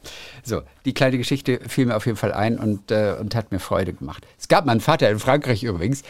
[0.44, 3.60] so, die kleine Geschichte fiel mir auf jeden Fall ein und, äh, und hat mir
[3.60, 4.26] Freude gemacht.
[4.40, 6.02] Es gab meinen Vater in Frankreich übrigens,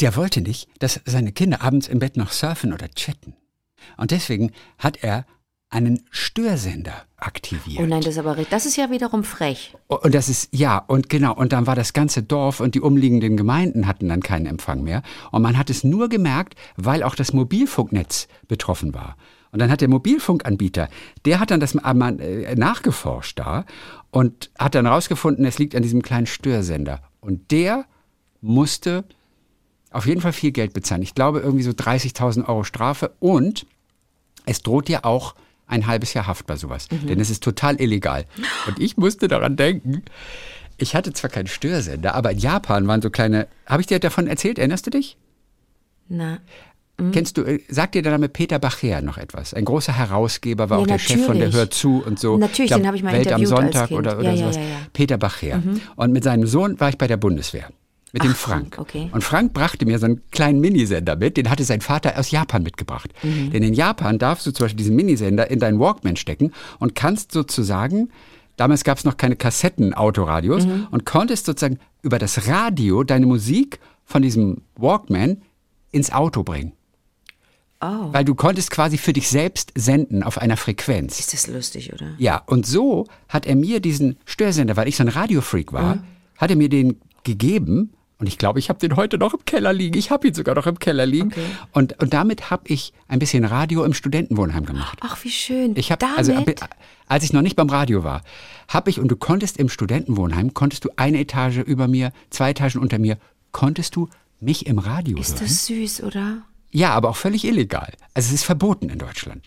[0.00, 3.34] der wollte nicht, dass seine Kinder abends im Bett noch surfen oder chatten.
[3.96, 5.26] Und deswegen hat er
[5.68, 7.80] einen Störsender aktiviert.
[7.80, 9.74] Oh nein, das ist aber das ist ja wiederum frech.
[9.88, 13.36] Und das ist ja und genau und dann war das ganze Dorf und die umliegenden
[13.36, 17.32] Gemeinden hatten dann keinen Empfang mehr und man hat es nur gemerkt, weil auch das
[17.32, 19.16] Mobilfunknetz betroffen war.
[19.50, 20.88] Und dann hat der Mobilfunkanbieter,
[21.24, 23.64] der hat dann das äh, nachgeforscht da
[24.10, 27.86] und hat dann herausgefunden, es liegt an diesem kleinen Störsender und der
[28.40, 29.04] musste
[29.96, 31.02] auf jeden Fall viel Geld bezahlen.
[31.02, 33.66] Ich glaube irgendwie so 30.000 Euro Strafe und
[34.44, 35.34] es droht ja auch
[35.66, 37.06] ein halbes Jahr Haft bei sowas, mhm.
[37.06, 38.26] denn es ist total illegal.
[38.66, 40.02] Und ich musste daran denken,
[40.76, 44.26] ich hatte zwar keinen Störsender, aber in Japan waren so kleine, habe ich dir davon
[44.26, 45.16] erzählt, erinnerst du dich?
[46.08, 46.38] Na.
[46.98, 47.12] Mhm.
[47.12, 49.54] Kennst du, äh, sagt dir der Name Peter Bacher noch etwas?
[49.54, 51.16] Ein großer Herausgeber, war ja, auch der natürlich.
[51.16, 52.36] Chef von der Hör zu und so.
[52.36, 54.56] Natürlich, glaub, den habe ich mal Welt am Sonntag oder, oder ja, sowas.
[54.56, 55.58] Ja, Peter Bacher.
[55.58, 55.80] Mhm.
[55.96, 57.70] Und mit seinem Sohn war ich bei der Bundeswehr
[58.12, 58.78] mit Ach, dem Frank.
[58.78, 59.10] Okay.
[59.12, 62.62] Und Frank brachte mir so einen kleinen Minisender mit, den hatte sein Vater aus Japan
[62.62, 63.12] mitgebracht.
[63.22, 63.50] Mhm.
[63.50, 67.32] Denn in Japan darfst du zum Beispiel diesen Minisender in deinen Walkman stecken und kannst
[67.32, 68.10] sozusagen,
[68.56, 70.86] damals gab es noch keine Kassetten-Autoradios, mhm.
[70.90, 75.42] und konntest sozusagen über das Radio deine Musik von diesem Walkman
[75.90, 76.72] ins Auto bringen.
[77.80, 78.12] Oh.
[78.12, 81.18] Weil du konntest quasi für dich selbst senden auf einer Frequenz.
[81.20, 82.14] Ist das lustig, oder?
[82.16, 86.04] Ja, und so hat er mir diesen Störsender, weil ich so ein Radiofreak war, mhm.
[86.38, 89.74] hat er mir den gegeben und ich glaube, ich habe den heute noch im Keller
[89.74, 89.98] liegen.
[89.98, 91.28] Ich habe ihn sogar noch im Keller liegen.
[91.28, 91.44] Okay.
[91.72, 94.98] Und, und damit habe ich ein bisschen Radio im Studentenwohnheim gemacht.
[95.02, 95.76] Ach, wie schön.
[95.76, 96.32] Ich habe also
[97.08, 98.22] als ich noch nicht beim Radio war,
[98.68, 102.80] habe ich und du konntest im Studentenwohnheim konntest du eine Etage über mir, zwei Etagen
[102.80, 103.18] unter mir,
[103.52, 104.08] konntest du
[104.40, 105.46] mich im Radio ist hören.
[105.46, 106.38] Ist das süß, oder?
[106.70, 107.92] Ja, aber auch völlig illegal.
[108.14, 109.44] Also es ist verboten in Deutschland.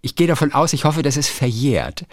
[0.00, 2.04] Ich gehe davon aus, ich hoffe, das ist verjährt.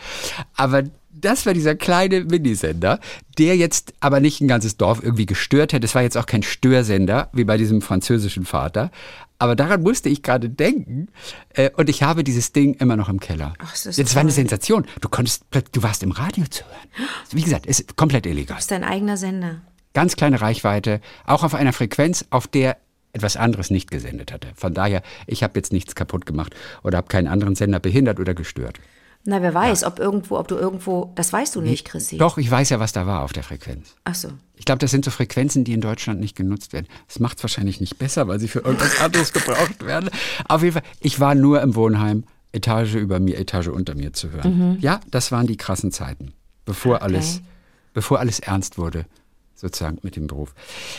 [0.56, 3.00] Aber das war dieser kleine Minisender,
[3.38, 5.82] der jetzt aber nicht ein ganzes Dorf irgendwie gestört hätte.
[5.82, 8.92] Das war jetzt auch kein Störsender, wie bei diesem französischen Vater.
[9.40, 11.08] Aber daran musste ich gerade denken.
[11.54, 13.54] Äh, und ich habe dieses Ding immer noch im Keller.
[13.60, 14.86] Ach, das, ist das war eine Sensation.
[15.02, 17.10] Du konntest, du warst im Radio zu hören.
[17.32, 18.56] Wie gesagt, es ist komplett illegal.
[18.56, 19.62] Das ist dein eigener Sender.
[19.94, 22.78] Ganz kleine Reichweite, auch auf einer Frequenz, auf der
[23.16, 24.50] etwas anderes nicht gesendet hatte.
[24.56, 28.34] Von daher, ich habe jetzt nichts kaputt gemacht oder habe keinen anderen Sender behindert oder
[28.34, 28.80] gestört.
[29.28, 29.88] Na, wer weiß, ja.
[29.88, 32.18] ob irgendwo, ob du irgendwo, das weißt du nicht, Chrissy.
[32.18, 33.96] Doch, ich weiß ja, was da war auf der Frequenz.
[34.04, 34.30] Ach so.
[34.56, 36.86] Ich glaube, das sind so Frequenzen, die in Deutschland nicht genutzt werden.
[37.08, 40.12] Das macht es wahrscheinlich nicht besser, weil sie für irgendwas anderes gebraucht werden.
[40.48, 44.30] Auf jeden Fall, ich war nur im Wohnheim, Etage über mir, Etage unter mir zu
[44.32, 44.74] hören.
[44.74, 44.78] Mhm.
[44.80, 46.34] Ja, das waren die krassen Zeiten,
[46.66, 47.06] bevor okay.
[47.06, 47.42] alles,
[47.94, 49.06] bevor alles ernst wurde
[49.56, 50.54] sozusagen mit dem Beruf.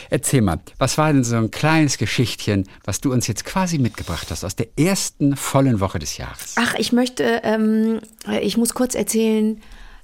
[0.09, 4.27] Erzähl mal, was war denn so ein kleines Geschichtchen, was du uns jetzt quasi mitgebracht
[4.31, 6.55] hast aus der ersten vollen Woche des Jahres?
[6.57, 7.99] Ach, ich möchte, ähm,
[8.41, 9.61] ich muss kurz erzählen,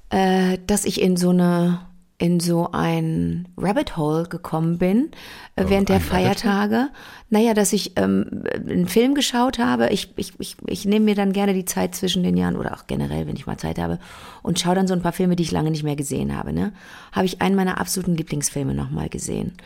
[0.10, 1.82] äh, dass ich in so eine
[2.24, 5.12] in so ein Rabbit Hole gekommen bin
[5.58, 6.88] äh, oh, während der Feiertage.
[7.30, 9.90] Naja, dass ich ähm, einen Film geschaut habe.
[9.90, 12.88] Ich, ich, ich, ich nehme mir dann gerne die Zeit zwischen den Jahren oder auch
[12.88, 14.00] generell, wenn ich mal Zeit habe
[14.42, 16.54] und schaue dann so ein paar Filme, die ich lange nicht mehr gesehen habe.
[16.54, 16.72] Ne?
[17.12, 19.58] Habe ich einen meiner absoluten Lieblingsfilme nochmal gesehen.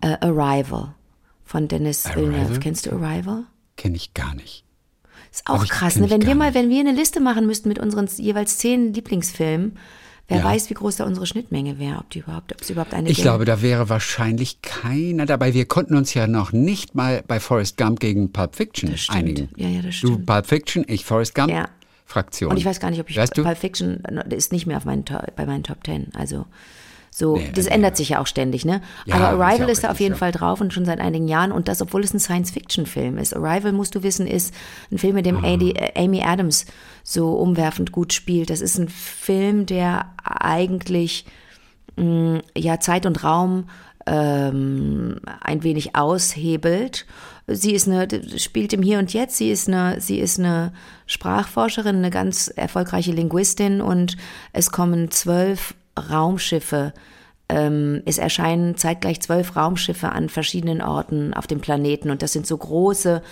[0.00, 0.96] Äh, Arrival
[1.44, 2.12] von Dennis?
[2.12, 2.58] Villeneuve.
[2.58, 3.44] Kennst du Arrival?
[3.76, 4.64] Kenne ich gar nicht.
[5.30, 6.10] Ist auch krass, ne?
[6.10, 9.78] Wenn wir mal, wenn wir eine Liste machen müssten mit unseren jeweils zehn Lieblingsfilmen,
[10.32, 10.44] Wer Ja.
[10.46, 13.16] weiß, wie groß da unsere Schnittmenge wäre, ob die überhaupt, ob es überhaupt eine Ich
[13.16, 13.26] gäbe.
[13.28, 15.52] glaube, da wäre wahrscheinlich keiner dabei.
[15.54, 19.48] Wir konnten uns ja noch nicht mal bei Forrest Gump gegen Pulp Fiction einigen.
[19.56, 20.26] Ja, ja, das Du stimmt.
[20.26, 21.50] Pulp Fiction, ich Forrest Gump.
[21.50, 21.68] Ja.
[22.06, 22.50] Fraktion.
[22.50, 23.42] Und ich weiß gar nicht, ob ich Weißt du?
[23.42, 25.04] Pulp Fiction äh, ist nicht mehr auf meinen,
[25.36, 26.08] bei meinen Top Ten.
[26.14, 26.46] Also
[27.14, 27.72] so, Nee, das nee.
[27.72, 28.80] ändert sich ja auch ständig, ne?
[29.04, 30.18] Ja, Aber Arrival ist da auf jeden ja.
[30.18, 33.36] Fall drauf und schon seit einigen Jahren und das, obwohl es ein Science-Fiction-Film ist.
[33.36, 34.54] Arrival, musst du wissen, ist
[34.90, 35.52] ein Film, in dem Ah.
[35.52, 36.64] Amy, äh, Amy Adams
[37.04, 38.48] so umwerfend gut spielt.
[38.48, 41.26] Das ist ein Film, der eigentlich
[41.96, 43.68] mh, ja Zeit und Raum
[44.06, 47.04] ähm, ein wenig aushebelt.
[47.46, 49.36] Sie ist eine, spielt im Hier und Jetzt.
[49.36, 50.72] Sie ist eine, sie ist eine
[51.06, 54.16] Sprachforscherin, eine ganz erfolgreiche Linguistin und
[54.54, 56.92] es kommen zwölf Raumschiffe.
[57.48, 62.46] Ähm, es erscheinen zeitgleich zwölf Raumschiffe an verschiedenen Orten auf dem Planeten und das sind
[62.46, 63.22] so große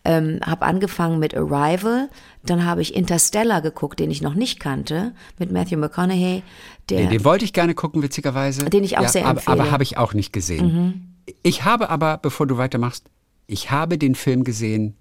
[0.04, 2.08] ähm, habe angefangen mit Arrival,
[2.44, 6.42] dann habe ich Interstellar geguckt, den ich noch nicht kannte, mit Matthew McConaughey,
[6.88, 8.64] der Nee, den wollte ich gerne gucken, witzigerweise.
[8.66, 9.56] Den ich auch ja, sehr aber, empfehle.
[9.56, 9.62] Mhm.
[9.62, 11.16] aber habe ich auch nicht gesehen.
[11.42, 13.10] Ich habe aber, bevor du weitermachst,
[13.48, 14.94] ich habe den Film gesehen,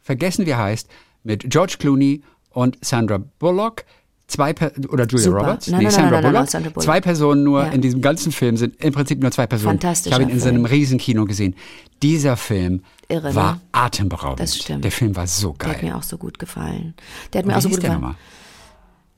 [0.00, 0.90] vergessen wie er heißt,
[1.22, 3.84] mit George Clooney und Sandra Bullock.
[4.30, 5.38] Zwei per oder Julia Super.
[5.38, 5.66] Roberts?
[5.66, 6.50] Nein, nee, nein, Sandra, nein, Bullock.
[6.50, 6.84] Sandra Bullock.
[6.84, 7.70] Zwei Personen nur Ja.
[7.72, 9.80] in diesem ganzen Film sind im Prinzip nur zwei Personen.
[9.80, 10.54] Fantastischer Ich habe ihn in Film.
[10.54, 11.56] seinem Riesenkino gesehen.
[12.00, 13.60] Dieser Film Irre, war ne?
[13.72, 14.38] atemberaubend.
[14.40, 14.84] Das stimmt.
[14.84, 15.90] Der Film war so der hat geil.
[15.90, 16.94] mir auch so gut gefallen.
[17.32, 18.00] Der hat Wie mir auch so gut der gefallen.
[18.02, 18.16] nochmal?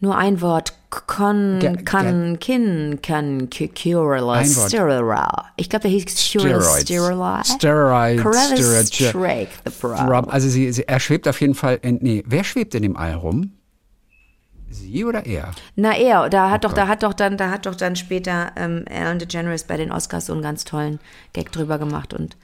[0.00, 0.72] Nur ein Wort.
[1.06, 4.68] Con, Der- kann, kin, kann, Wort.
[4.68, 5.44] sterila.
[5.56, 6.80] Ich glaube, der hieß Steroids.
[6.82, 7.42] sterila.
[7.44, 9.88] Steroids, Corellis Steroid- Strike, the Pro.
[9.92, 12.96] Rob, also sie, sie, er schwebt auf jeden Fall in, nee, wer schwebt in dem
[12.96, 13.52] All rum?
[14.72, 15.52] Sie oder er?
[15.76, 16.78] Na er, da hat doch, Gott.
[16.78, 20.26] da hat doch dann, da hat doch dann später ähm, Ellen DeGeneres bei den Oscars
[20.26, 20.98] so einen ganz tollen
[21.32, 22.36] Gag drüber gemacht und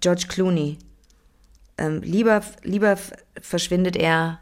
[0.00, 0.78] George Clooney.
[1.78, 2.96] Ähm, lieber, lieber
[3.40, 4.38] verschwindet er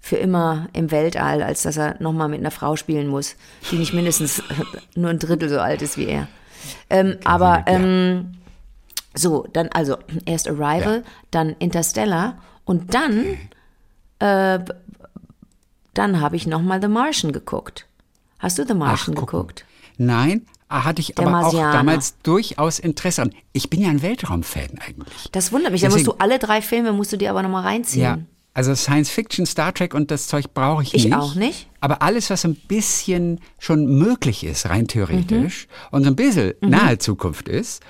[0.00, 3.36] für immer im Weltall, als dass er nochmal mit einer Frau spielen muss,
[3.70, 4.42] die nicht mindestens
[4.94, 6.28] nur ein Drittel so alt ist wie er.
[6.90, 7.74] Ähm, aber ja.
[7.74, 8.32] ähm,
[9.14, 11.10] so, dann also erst Arrival, Ja.
[11.30, 13.24] dann Interstellar und dann
[14.20, 14.58] äh,
[15.94, 17.86] dann habe ich nochmal The Martian geguckt.
[18.38, 19.20] Hast du The Martian mal.
[19.20, 19.64] geguckt?
[19.96, 21.68] Nein, ah, hatte ich Der aber Marsianer.
[21.70, 23.34] auch damals durchaus Interesse an.
[23.52, 25.28] Ich bin ja ein Weltraumfan eigentlich.
[25.32, 25.80] Das wundert mich.
[25.80, 28.02] Da musst du alle drei Filme musst du dir aber nochmal reinziehen.
[28.04, 28.18] Ja,
[28.54, 31.14] also Science Fiction, Star Trek und das Zeug brauche ich, Ich nicht.
[31.14, 31.68] auch nicht.
[31.80, 35.96] Aber alles, was ein bisschen schon möglich ist, rein theoretisch, Mhm.
[35.96, 37.82] und so ein bisschen nahe Zukunft ist,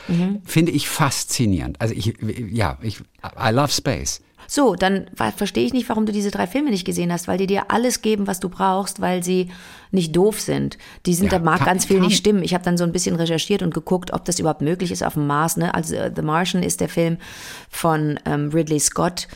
[0.44, 1.80] finde ich faszinierend.
[1.80, 2.14] Also ich,
[2.50, 4.20] ja, ich, I love space.
[4.50, 7.46] So, dann verstehe ich nicht, warum du diese drei Filme nicht gesehen hast, weil die
[7.46, 9.50] dir alles geben, was du brauchst, weil sie
[9.90, 10.78] nicht doof sind.
[11.04, 12.42] Die sind, Ja, da mag kann- ganz viel kann- nicht stimmen.
[12.42, 15.12] Ich habe dann so ein bisschen recherchiert und geguckt, ob das überhaupt möglich ist auf
[15.14, 15.58] dem Mars.
[15.58, 15.74] Ne?
[15.74, 17.18] Also äh, The Martian ist der Film
[17.68, 19.28] von ähm, Ridley Scott,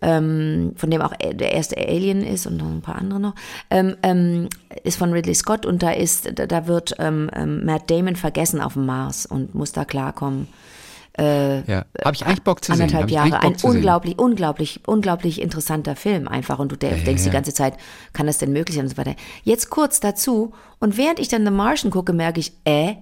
[0.00, 3.34] ähm, von dem auch äh, der erste Alien ist und noch ein paar andere noch,
[3.70, 4.48] ähm, ähm,
[4.82, 8.60] ist von Ridley Scott und da ist, da, da wird ähm, ähm, Matt Damon vergessen
[8.62, 10.48] auf dem Mars und muss da klarkommen.
[11.16, 12.82] Ja, habe ich eigentlich Bock zu sehen.
[12.82, 13.40] anderthalb ich Jahre.
[13.40, 13.76] Ein zu sehen.
[13.76, 16.58] unglaublich, unglaublich, unglaublich interessanter Film einfach.
[16.58, 17.76] Und du de- denkst die ganze Zeit,
[18.12, 19.14] kann das denn möglich sein und so weiter.
[19.44, 20.52] Jetzt kurz dazu.
[20.80, 22.94] Und während ich dann The Martian gucke, merke ich, äh,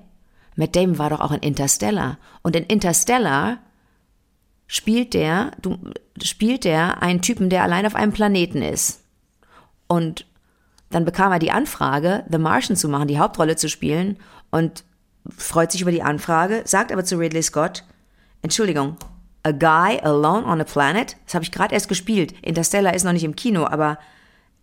[0.56, 2.18] Matt Damon war doch auch in Interstellar.
[2.42, 3.58] Und in Interstellar
[4.66, 5.78] spielt der, du,
[6.22, 9.00] spielt der einen Typen, der allein auf einem Planeten ist.
[9.86, 10.26] Und
[10.90, 14.18] dann bekam er die Anfrage, The Martian zu machen, die Hauptrolle zu spielen
[14.50, 14.84] und
[15.36, 17.84] freut sich über die Anfrage, sagt aber zu Ridley Scott,
[18.42, 18.96] Entschuldigung,
[19.44, 21.16] A Guy Alone on a Planet?
[21.24, 22.34] Das habe ich gerade erst gespielt.
[22.42, 23.98] Interstellar ist noch nicht im Kino, aber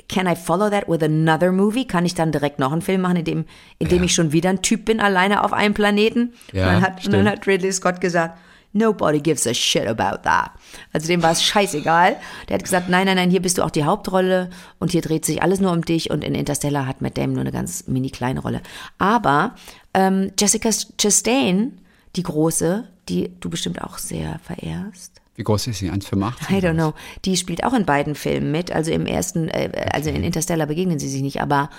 [0.08, 1.86] can I follow that with another movie?
[1.86, 3.46] Kann ich dann direkt noch einen Film machen, in dem,
[3.78, 4.04] in dem Ja.
[4.06, 6.34] ich schon wieder ein Typ bin, alleine auf einem Planeten?
[6.52, 8.38] Ja, und, dann hat, und dann hat Ridley Scott gesagt,
[8.72, 10.52] Nobody gives a shit about that.
[10.94, 12.18] Also dem war es scheißegal.
[12.48, 15.26] Der hat gesagt, nein, nein, nein, hier bist du auch die Hauptrolle und hier dreht
[15.26, 18.12] sich alles nur um dich und in Interstellar hat Matt Damon nur eine ganz mini
[18.12, 18.62] kleine Rolle.
[19.00, 19.56] Aber
[19.96, 21.80] ähm, Jessica Chastain,
[22.15, 25.22] die große, die du bestimmt auch sehr verehrst.
[25.36, 25.89] Wie groß ist sie?
[25.89, 26.52] 1,85?
[26.52, 26.93] I don't know.
[27.26, 28.72] Die spielt auch in beiden Filmen mit.
[28.72, 31.69] Also im ersten, äh, also in Interstellar begegnen sie sich nicht, aber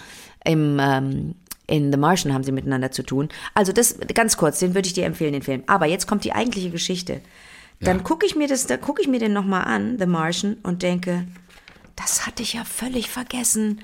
[0.44, 1.34] im ähm,
[1.66, 3.28] in The Martian haben sie miteinander zu tun.
[3.54, 5.62] Also das ganz kurz, den würde ich dir empfehlen, den Film.
[5.68, 7.20] Aber jetzt kommt die eigentliche Geschichte.
[7.80, 8.02] Dann Ja.
[8.02, 11.26] gucke ich mir das, da gucke ich mir den nochmal an, The Martian, und denke,
[11.94, 13.82] das hatte ich ja völlig vergessen.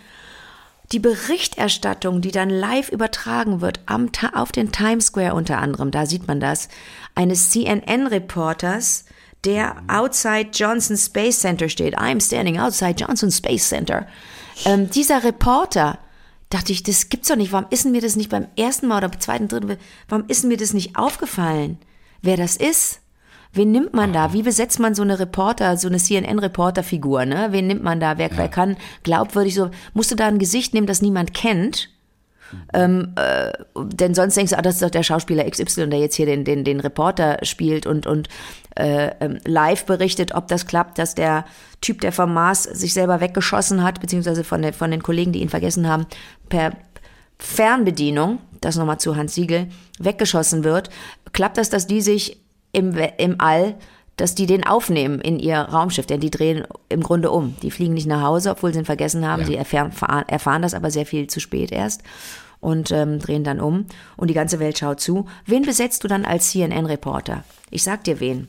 [0.92, 6.06] Die Berichterstattung, die dann live übertragen wird, am, auf den Times Square unter anderem, da
[6.06, 6.68] sieht man das,
[7.14, 9.04] eines CNN-Reporters,
[9.44, 11.98] der outside Johnson Space Center steht.
[11.98, 14.06] I'm standing outside Johnson Space Center.
[14.64, 15.98] Ähm, dieser Reporter,
[16.50, 17.52] dachte ich, das gibt's doch nicht.
[17.52, 19.76] Warum ist mir das nicht beim ersten Mal oder beim zweiten, dritten,
[20.08, 21.78] warum ist mir das nicht aufgefallen,
[22.22, 23.00] wer das ist?
[23.56, 24.32] Wen nimmt man da?
[24.32, 27.48] Wie besetzt man so eine Reporter, so eine CNN-Reporter-Figur, ne?
[27.50, 28.18] Wen nimmt man da?
[28.18, 31.88] Wer, wer kann glaubwürdig so, musst du da ein Gesicht nehmen, das niemand kennt?
[32.72, 36.14] Ähm, äh, denn sonst denkst du, ah, das ist doch der Schauspieler XY, der jetzt
[36.14, 38.28] hier den, den, den Reporter spielt und, und
[38.76, 41.44] äh, ähm, live berichtet, ob das klappt, dass der
[41.80, 45.40] Typ, der vom Mars sich selber weggeschossen hat, beziehungsweise von, der, von den Kollegen, die
[45.40, 46.06] ihn vergessen haben,
[46.48, 46.72] per
[47.38, 50.90] Fernbedienung, das nochmal zu Hans Siegel, weggeschossen wird.
[51.32, 52.38] Klappt das, dass die sich
[52.76, 53.74] im, im All,
[54.16, 57.56] dass die den aufnehmen in ihr Raumschiff, denn die drehen im Grunde um.
[57.62, 59.40] Die fliegen nicht nach Hause, obwohl sie ihn vergessen haben.
[59.42, 59.46] Ja.
[59.46, 62.02] Sie erfahren, fahren- erfahren das aber sehr viel zu spät erst
[62.60, 63.86] und ähm, drehen dann um
[64.16, 65.26] und die ganze Welt schaut zu.
[65.44, 67.44] Wen besetzt du dann als CNN-Reporter?
[67.70, 68.48] Ich sag dir wen.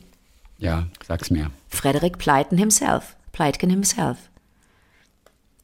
[0.58, 1.50] Ja, sag's mir.
[1.68, 3.14] Frederick Pleiten himself.
[3.32, 4.16] Pleitgen himself.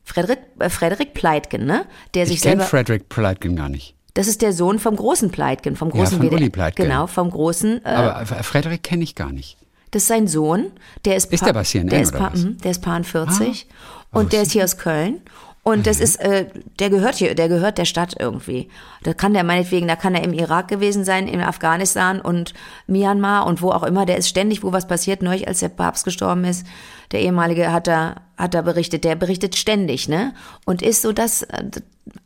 [0.04, 1.86] Frederick, äh, Frederick Pleitgen, ne?
[2.12, 2.64] Der sich Ich kenne selber.
[2.66, 3.94] Frederick Pleitgen gar nicht.
[4.14, 6.38] Das ist der Sohn vom großen Pleitgen, vom großen von WDR.
[6.38, 6.86] Uli Pleitgen.
[6.86, 7.84] Genau, vom großen.
[7.84, 9.56] Äh, Aber F- Frederick kenne ich gar nicht.
[9.90, 10.66] das ist sein Sohn.
[11.04, 12.42] Der ist, Ist Pa- der bei CNN der ist, oder Pa- was?
[12.44, 13.66] mhm, der ist Paar 40
[14.12, 15.20] Ah, und der ist hier aus Köln.
[15.64, 16.46] Und das ist, äh,
[16.78, 18.68] der gehört hier, der gehört der Stadt irgendwie.
[19.02, 22.52] Da kann der meinetwegen, da kann er im Irak gewesen sein, in Afghanistan und
[22.86, 24.04] Myanmar und wo auch immer.
[24.04, 25.22] Der ist ständig, wo was passiert.
[25.22, 26.66] Neulich, als der Papst gestorben ist,
[27.12, 29.04] der ehemalige hat da, hat da berichtet.
[29.04, 30.34] Der berichtet ständig, ne?
[30.66, 31.64] Und ist so das, äh,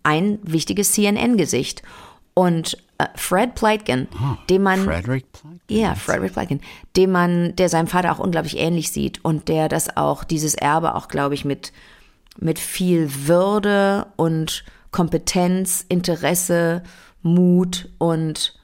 [0.02, 1.82] ein wichtiges CNN-Gesicht.
[2.34, 4.08] Und äh, Fred Pleitgen,
[4.50, 5.60] dem man, Frederick Pleitgen?
[5.68, 6.60] ja, Frederick Pleitgen,
[6.96, 10.96] dem man, der seinem Vater auch unglaublich ähnlich sieht und der das auch, dieses Erbe
[10.96, 11.72] auch, glaube ich, mit,
[12.40, 16.82] mit viel Würde und Kompetenz, Interesse,
[17.22, 18.58] Mut und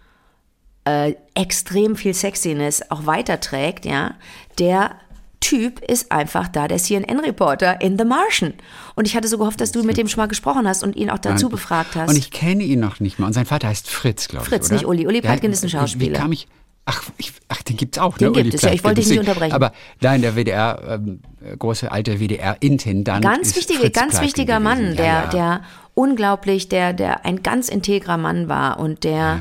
[0.85, 4.15] äh, extrem viel Sexiness auch weiterträgt, ja,
[4.59, 4.97] der
[5.41, 8.55] Typ ist einfach da der CNN-Reporter in The Martian.
[8.95, 11.11] Und ich hatte so gehofft, dass du mit dem schon mal gesprochen hast und ihn
[11.11, 12.09] auch dazu befragt hast.
[12.09, 13.27] Und ich kenne ihn noch nicht mal.
[13.27, 14.49] Und sein Vater heißt Fritz, glaube ich.
[14.49, 14.75] Fritz, oder?
[14.75, 15.07] nicht Uli.
[15.07, 16.17] Uli Pleitgen ist ein Schauspieler.
[16.17, 16.49] Wie kam ich.
[16.87, 18.43] Ach, ich, ach den gibt's auch, Den ne?
[18.43, 18.73] gibt es, ja.
[18.73, 19.55] Ich wollte dich nicht unterbrechen.
[19.55, 23.25] Aber nein, der WDR, ähm, äh, große alte WDR-Intendant.
[23.25, 24.85] ganz ist wichtige, Fritz ganz Pleitgen wichtiger gewesen.
[24.85, 25.27] Mann, Ja, der, ja.
[25.29, 25.61] der
[25.95, 29.41] unglaublich, der, der ein ganz integrer Mann war und der,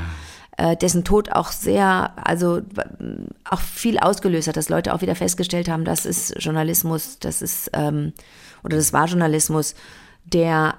[0.56, 2.60] äh, dessen Tod auch sehr, also
[3.48, 7.70] auch viel ausgelöst hat, dass Leute auch wieder festgestellt haben, das ist Journalismus, das ist,
[7.72, 8.12] ähm,
[8.62, 9.74] oder das war Journalismus,
[10.24, 10.76] der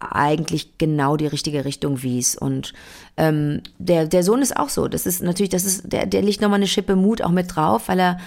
[0.00, 2.36] eigentlich genau die richtige Richtung wies.
[2.36, 2.72] Und
[3.16, 4.88] ähm, der, der Sohn ist auch so.
[4.88, 7.88] Das ist natürlich, das ist, der, der legt nochmal eine Schippe Mut auch mit drauf,
[7.88, 8.18] weil er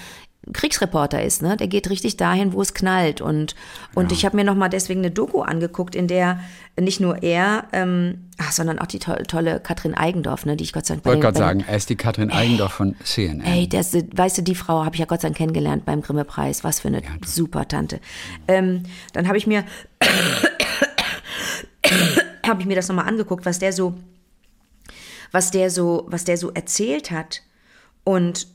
[0.53, 1.55] Kriegsreporter ist, ne?
[1.55, 3.21] Der geht richtig dahin, wo es knallt.
[3.21, 3.55] Und,
[3.93, 6.39] und ich habe mir nochmal deswegen eine Doku angeguckt, in der
[6.79, 10.73] nicht nur er, ähm, ach, sondern auch die to tolle Katrin Eigendorf, ne, die ich
[10.73, 13.45] Gott sei Dank Ich wollte gerade bei sagen, er ist die Katrin Eigendorf von CNN.
[13.45, 16.63] Ey, das, weißt du, die Frau habe ich ja Gott sei Dank kennengelernt beim Grimme-Preis.
[16.63, 17.99] Was für eine super Tante.
[18.47, 19.63] Ähm, dann habe ich mir,
[22.45, 23.95] habe ich mir das nochmal angeguckt, was der so,
[25.31, 27.41] was der so, was der so erzählt hat.
[28.03, 28.47] Und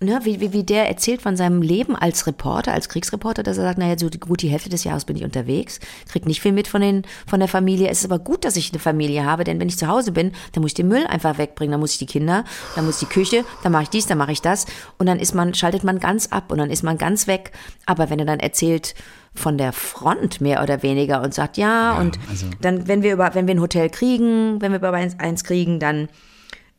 [0.00, 3.64] ne, wie, wie, wie der erzählt von seinem Leben als Reporter, als Kriegsreporter, dass er
[3.64, 5.80] sagt, naja, so gut die Hälfte des Jahres bin ich unterwegs,
[6.10, 7.88] krieg nicht viel mit von, den, von der Familie.
[7.88, 10.32] Es ist aber gut, dass ich eine Familie habe, denn wenn ich zu Hause bin,
[10.52, 13.08] dann muss ich den Müll einfach wegbringen, dann muss ich die Kinder, dann muss ich
[13.08, 14.66] die Küche, dann mache ich dies, dann mache ich das
[14.98, 17.52] und dann ist man, schaltet man ganz ab und dann ist man ganz weg.
[17.86, 18.94] Aber wenn er dann erzählt
[19.34, 23.34] von der Front mehr oder weniger und sagt, ja, und also- dann, wenn wir über,
[23.34, 26.08] wenn wir ein Hotel kriegen, wenn wir über eins, eins kriegen, dann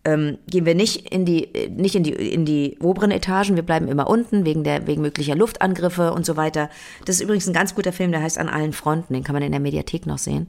[0.08, 3.90] ähm, gehen wir nicht in die, nicht in die, in die oberen Etagen, wir bleiben
[3.90, 6.70] immer unten wegen der, wegen möglicher Luftangriffe und so weiter.
[7.04, 9.44] Das ist übrigens ein ganz guter Film, der heißt An allen Fronten, den kann man
[9.44, 10.48] in der Mediathek noch sehen.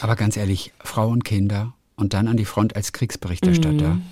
[0.00, 3.94] Aber ganz ehrlich, Frau und Kinder und dann an die Front als Kriegsberichterstatter.
[3.94, 4.02] Mhm.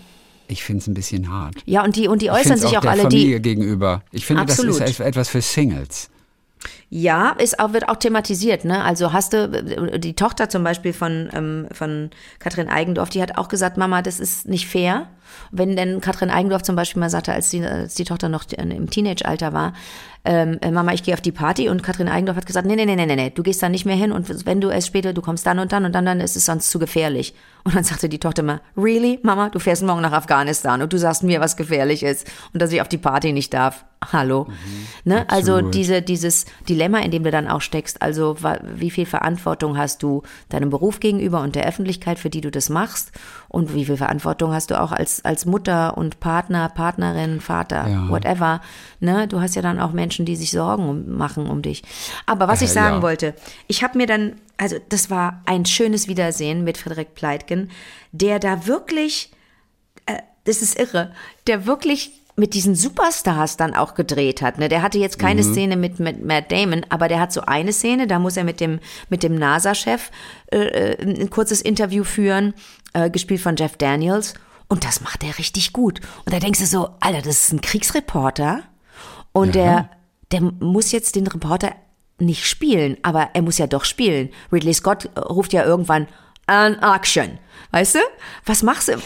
[0.48, 1.54] Ich finde es ein bisschen hart.
[1.64, 3.48] Ja, und die, und die äußern sich auch, auch alle, Familie die.
[3.50, 4.02] gegenüber.
[4.12, 4.78] Ich finde, Absolut.
[4.78, 6.10] das ist etwas für Singles.
[6.90, 8.84] Ja, ist auch, wird auch thematisiert, ne?
[8.84, 13.48] Also hast du, die Tochter zum Beispiel von, ähm, von Katrin Eigendorf, die hat auch
[13.48, 15.08] gesagt, Mama, das ist nicht fair.
[15.50, 18.90] Wenn denn Katrin Eigendorf zum Beispiel mal sagte, als die, als die Tochter noch im
[18.90, 19.72] Teenage-Alter war,
[20.24, 22.86] ähm, äh, Mama, ich gehe auf die Party und Katrin Eigendorf hat gesagt, nee, nee,
[22.86, 25.20] nee, nee, nee, du gehst da nicht mehr hin und wenn du es später, du
[25.20, 27.34] kommst dann und dann und dann, dann ist es sonst zu gefährlich.
[27.64, 30.98] Und dann sagte die Tochter immer, really, Mama, du fährst morgen nach Afghanistan und du
[30.98, 33.84] sagst mir, was gefährlich ist und dass ich auf die Party nicht darf.
[34.12, 34.46] Hallo.
[34.48, 35.30] Mhm, ne?
[35.30, 38.36] Also diese, dieses Dilemma, in dem du dann auch steckst, also
[38.74, 42.68] wie viel Verantwortung hast du deinem Beruf gegenüber und der Öffentlichkeit, für die du das
[42.68, 43.12] machst
[43.52, 48.08] und wie viel Verantwortung hast du auch als, als Mutter und Partner, Partnerin, Vater, ja.
[48.08, 48.62] whatever.
[48.98, 49.28] Ne?
[49.28, 51.82] Du hast ja dann auch Menschen, die sich Sorgen machen um dich.
[52.24, 53.02] Aber was äh, ich sagen ja.
[53.02, 53.34] wollte,
[53.68, 57.70] ich habe mir dann, also das war ein schönes Wiedersehen mit Frederik Pleitgen,
[58.10, 59.30] der da wirklich,
[60.06, 61.12] äh, das ist irre,
[61.46, 64.58] der wirklich mit diesen Superstars dann auch gedreht hat.
[64.58, 64.68] Ne?
[64.68, 65.52] Der hatte jetzt keine mhm.
[65.52, 68.60] Szene mit, mit Matt Damon, aber der hat so eine Szene, da muss er mit
[68.60, 68.80] dem,
[69.10, 70.10] mit dem NASA-Chef
[70.50, 72.54] äh, äh ein kurzes Interview führen,
[72.94, 74.34] äh, gespielt von Jeff Daniels.
[74.68, 76.00] Und das macht er richtig gut.
[76.24, 78.62] Und da denkst du so, Alter, das ist ein Kriegsreporter.
[79.32, 79.62] Und ja.
[79.62, 79.90] der,
[80.32, 81.72] der muss jetzt den Reporter
[82.18, 84.30] nicht spielen, aber er muss ja doch spielen.
[84.50, 86.08] Ridley Scott ruft ja irgendwann
[86.46, 87.38] an Action.
[87.72, 88.00] Weißt du?
[88.44, 88.98] Was machst du?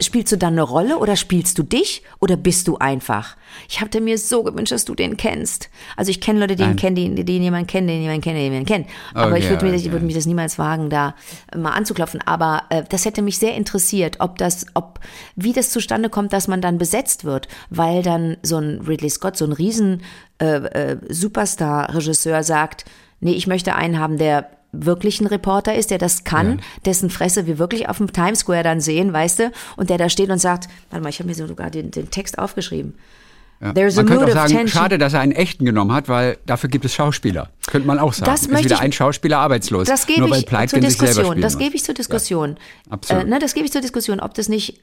[0.00, 3.36] Spielst du dann eine Rolle oder spielst du dich oder bist du einfach?
[3.68, 5.70] Ich hatte mir so gewünscht, dass du den kennst.
[5.96, 8.44] Also ich kenne Leute, die ihn kennen, die, die jemanden kennen, den jemanden kennen, den
[8.44, 8.88] jemanden kennt.
[9.14, 9.92] Aber okay, ich würde mir, okay.
[9.92, 11.14] würd mich das niemals wagen, da
[11.56, 12.20] mal anzuklopfen.
[12.26, 14.98] Aber äh, das hätte mich sehr interessiert, ob das, ob,
[15.36, 19.36] wie das zustande kommt, dass man dann besetzt wird, weil dann so ein Ridley Scott,
[19.36, 20.02] so ein riesen
[20.40, 22.84] äh, äh, Superstar-Regisseur sagt,
[23.20, 26.64] nee, ich möchte einen haben, der wirklich ein Reporter ist, der das kann, ja.
[26.84, 30.08] dessen Fresse wir wirklich auf dem Times Square dann sehen, weißt du, und der da
[30.08, 32.94] steht und sagt, warte mal, ich habe mir sogar den, den Text aufgeschrieben.
[33.60, 33.72] Ja.
[33.72, 36.94] Man könnte auch sagen, schade, dass er einen echten genommen hat, weil dafür gibt es
[36.94, 37.50] Schauspieler.
[37.66, 38.30] Könnte man auch sagen.
[38.30, 39.88] Das ist wieder ich, ein Schauspieler arbeitslos.
[39.88, 41.40] Das gebe ich zur Diskussion.
[41.40, 42.50] Das gebe ich zur Diskussion.
[42.86, 43.24] Ja, absolut.
[43.24, 44.80] Äh, ne, das gebe ich zur Diskussion, ob das nicht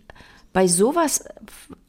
[0.55, 1.25] bei sowas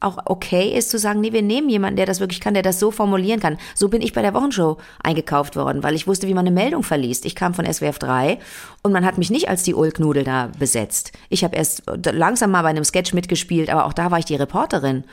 [0.01, 2.81] auch okay ist zu sagen, nee, wir nehmen jemanden, der das wirklich kann, der das
[2.81, 3.59] so formulieren kann.
[3.77, 6.83] So bin ich bei der Wochenshow eingekauft worden, weil ich wusste, wie man eine Meldung
[6.83, 7.27] verliest.
[7.27, 8.41] Ich kam von SWF 3
[8.83, 11.13] und man hat mich nicht als die Ulknudel da besetzt.
[11.29, 14.35] Ich habe erst langsam mal bei einem Sketch mitgespielt, aber auch da war ich die
[14.35, 15.05] Reporterin.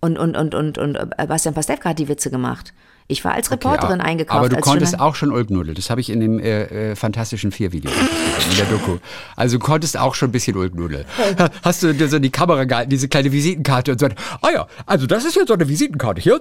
[0.00, 2.72] Und, und, und, und, und äh, Bastian Pastewka hat die Witze gemacht.
[3.06, 4.38] Ich war als Reporterin okay, eingekauft.
[4.38, 5.74] Aber du konntest auch schon Ulknudel.
[5.74, 7.90] Das habe ich in dem äh, äh, fantastischen Vier-Video
[8.50, 8.96] in der Doku.
[9.36, 11.04] Also du konntest auch schon ein bisschen Ulknudel.
[11.62, 15.06] Hast du dir so die Kamera gehalten, diese kleine Visitenkarte und so, ah ja, also
[15.06, 16.34] das ist jetzt so eine Visitenkarte hier.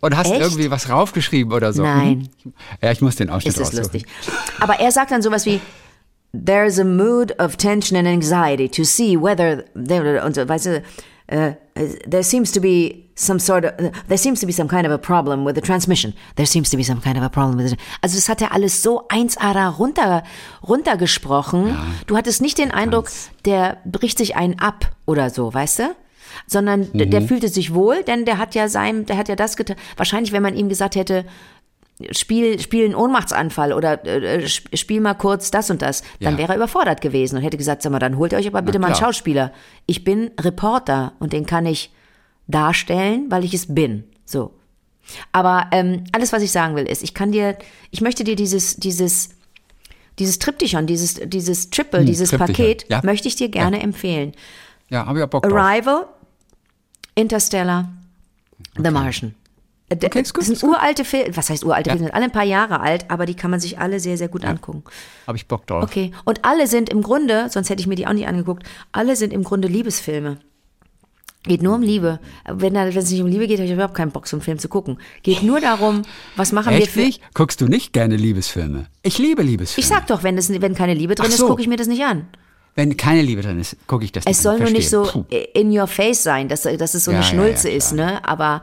[0.00, 0.40] Und hast Echt?
[0.40, 1.82] irgendwie was raufgeschrieben oder so.
[1.82, 2.28] Nein.
[2.80, 4.04] Ja, ich muss den Ausschnitt Ist das lustig.
[4.60, 5.60] Aber er sagt dann sowas wie,
[6.32, 9.64] There's a mood of tension and anxiety to see whether,
[10.24, 10.82] und so, weißt du,
[11.30, 11.54] uh,
[12.08, 13.72] there seems to be some sort of,
[14.08, 16.14] there seems to be some kind of a problem with the transmission.
[16.36, 18.52] There seems to be some kind of a problem with the, also das hat er
[18.52, 20.22] alles so 1A da runter,
[20.66, 21.68] runtergesprochen.
[21.68, 23.10] Ja, du hattest nicht den Eindruck,
[23.44, 25.94] der bricht sich einen ab oder so, weißt du?
[26.46, 27.10] Sondern mhm.
[27.10, 29.76] der fühlte sich wohl, denn der hat ja sein, der hat ja das getan.
[29.96, 31.24] Wahrscheinlich, wenn man ihm gesagt hätte,
[32.10, 36.38] Spiel, spiel einen Ohnmachtsanfall oder äh, spiel mal kurz das und das, dann ja.
[36.38, 38.88] wäre er überfordert gewesen und hätte gesagt, sag mal, dann holt euch aber bitte mal
[38.88, 39.52] einen Schauspieler.
[39.86, 41.92] Ich bin Reporter und den kann ich
[42.52, 44.04] darstellen, weil ich es bin.
[44.24, 44.52] So.
[45.32, 47.58] Aber ähm, alles, was ich sagen will, ist, ich kann dir,
[47.90, 49.30] ich möchte dir dieses, dieses,
[50.18, 52.54] dieses Triptychon, dieses, dieses Triple, hm, dieses Triptychon.
[52.54, 53.00] Paket, ja.
[53.02, 53.82] möchte ich dir gerne ja.
[53.82, 54.32] empfehlen.
[54.88, 55.52] Ja, habe ich auch Bock drauf.
[55.52, 56.06] Arrival,
[57.14, 57.92] Interstellar,
[58.72, 58.82] okay.
[58.84, 59.34] The Martian.
[59.88, 61.94] Äh, okay, ist gut, das sind uralte Filme, was heißt uralte ja.
[61.94, 64.28] Filme, sind alle ein paar Jahre alt, aber die kann man sich alle sehr, sehr
[64.28, 64.50] gut ja.
[64.50, 64.84] angucken.
[65.26, 65.82] Habe ich Bock drauf.
[65.82, 69.16] Okay, und alle sind im Grunde, sonst hätte ich mir die auch nicht angeguckt, alle
[69.16, 70.38] sind im Grunde Liebesfilme.
[71.44, 72.20] Geht nur um Liebe.
[72.46, 74.58] Wenn, wenn es nicht um Liebe geht, habe ich überhaupt keinen Bock, so einen Film
[74.58, 74.98] zu gucken.
[75.24, 76.02] Geht nur darum,
[76.36, 77.18] was machen Echt wir für...
[77.34, 78.86] Guckst du nicht gerne Liebesfilme?
[79.02, 79.84] Ich liebe Liebesfilme.
[79.84, 81.44] Ich sag doch, wenn, das, wenn keine Liebe drin so.
[81.44, 82.28] ist, gucke ich mir das nicht an.
[82.74, 85.02] Wenn keine Liebe drin ist, gucke ich das es nicht Es soll nur nicht so
[85.02, 85.24] Puh.
[85.52, 88.26] in your face sein, dass, dass es so ja, eine Schnulze ja, ja, ist, ne?
[88.26, 88.62] Aber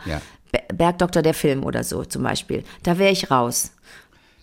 [0.74, 3.72] Bergdoktor der Film oder so zum Beispiel, da wäre ich raus.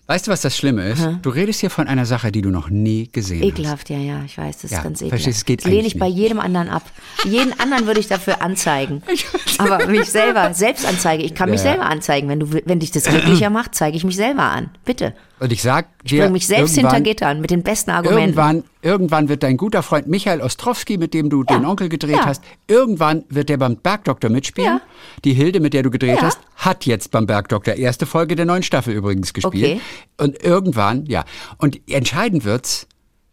[0.09, 1.05] Weißt du, was das Schlimme ist?
[1.23, 3.49] Du redest hier von einer Sache, die du noch nie gesehen hast.
[3.49, 5.11] Ekelhaft, ja, ja, ich weiß, das Ja, ist ganz ekelhaft.
[5.23, 6.17] verstehst, es geht das lehne ich bei nicht.
[6.17, 6.85] jedem anderen ab.
[7.25, 9.03] Jeden anderen würde ich dafür anzeigen.
[9.59, 11.73] Aber mich selber, Selbstanzeige, ich kann mich Ja.
[11.73, 12.29] selber anzeigen.
[12.29, 14.71] Wenn, du, wenn dich das glücklicher macht, zeige ich mich selber an.
[14.85, 15.13] Bitte.
[15.41, 18.21] Und ich sag Ich dir, bringe mich selbst hinter Gittern mit den besten Argumenten.
[18.39, 21.59] Irgendwann, irgendwann wird dein guter Freund Michael Ostrowski, mit dem du Ja.
[21.59, 22.25] den Onkel gedreht Ja.
[22.27, 24.77] hast, irgendwann wird der beim Bergdoktor mitspielen.
[24.77, 24.81] Ja.
[25.25, 28.63] Die Hilde, mit der du gedreht hast, hat jetzt beim Bergdoktor erste Folge der neuen
[28.63, 29.79] Staffel übrigens gespielt.
[29.79, 29.81] Okay.
[30.17, 31.25] Und irgendwann, ja.
[31.59, 32.87] Und entscheidend wird's,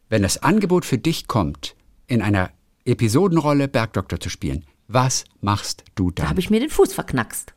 [0.10, 1.76] wenn das Angebot für dich kommt,
[2.08, 2.50] in einer
[2.86, 4.66] Episodenrolle Bergdoktor zu spielen.
[4.90, 6.30] Was machst du Da dann?
[6.32, 7.54] habe ich mir den Fuß verknackst.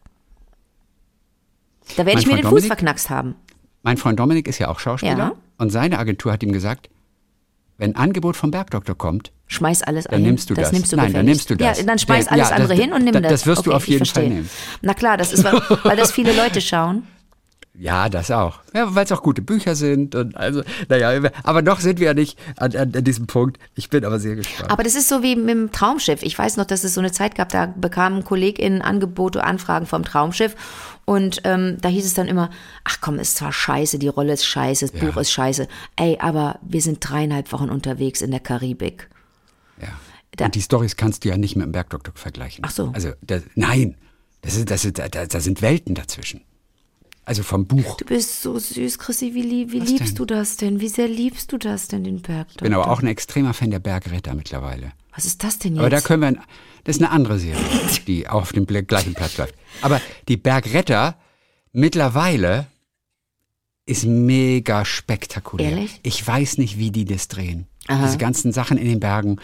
[1.97, 2.67] Da werde ich mir Freund den Fuß Dominik?
[2.69, 3.35] verknackst haben.
[3.83, 5.17] Mein Freund Dominik ist ja auch Schauspieler.
[5.19, 5.33] Ja.
[5.59, 6.89] Und seine Agentur hat ihm gesagt,
[7.79, 10.23] wenn ein Angebot vom Bergdoktor kommt, Schmeiß alles Dann ein.
[10.23, 10.73] nimmst du das.
[10.73, 11.79] nimmst du Nein, dann nimmst du das.
[11.79, 13.31] Ja, dann schmeiß alles ja, andere das- hin und nimm das- das.
[13.33, 14.05] das wirst du okay, auf jeden.
[14.07, 14.51] Fall nehmen.
[14.83, 15.53] Na klar, das ist, weil,
[15.85, 17.07] weil das viele Leute schauen.
[17.79, 18.61] Ja, das auch.
[18.75, 22.15] Ja, weil es auch gute Bücher sind und also, naja, aber noch sind wir ja
[22.15, 23.59] nicht an, an, an diesem Punkt.
[23.75, 24.71] Ich bin aber sehr gespannt.
[24.71, 26.23] Aber das ist so wie mit dem Traumschiff.
[26.23, 30.05] Ich weiß noch, dass es so eine Zeit gab, da bekamen KollegInnen Angebote, Anfragen vom
[30.05, 30.57] Traumschiff.
[31.07, 32.51] Und ähm, da hieß es dann immer,
[32.85, 35.07] ach komm, ist zwar scheiße, die Rolle ist scheiße, das Ja.
[35.09, 35.69] Buch ist scheiße.
[35.97, 39.09] Ey, aber wir sind dreieinhalb Wochen unterwegs in der Karibik.
[39.81, 39.89] ja.
[40.37, 42.63] da- und die Stories kannst du ja nicht mit dem Bergdoktor vergleichen.
[42.67, 42.91] Ach so.
[42.93, 43.97] Also, das, nein,
[44.43, 46.43] das ist, das ist, da, da sind Welten dazwischen.
[47.25, 47.97] Also vom Buch.
[47.97, 49.35] Du bist so süß, Chrissy.
[49.35, 50.15] Wie, wie liebst denn?
[50.17, 50.81] du das denn?
[50.81, 52.47] Wie sehr liebst du das denn, den Berg?
[52.51, 54.93] Ich bin aber auch ein extremer Fan der Bergretter mittlerweile.
[55.17, 55.81] Was ist das denn jetzt?
[55.81, 56.43] Aber da können wir,
[56.85, 57.61] das ist eine andere Serie,
[58.07, 59.55] die auch auf dem gleichen Platz läuft.
[59.83, 61.17] Aber die Bergretter
[61.73, 62.67] mittlerweile
[63.87, 65.71] ist mega spektakulär.
[65.71, 66.01] Ehrlich?
[66.03, 67.67] Ich weiß nicht, wie die das drehen.
[67.89, 68.05] Aha.
[68.05, 69.37] Diese ganzen Sachen in den Bergen.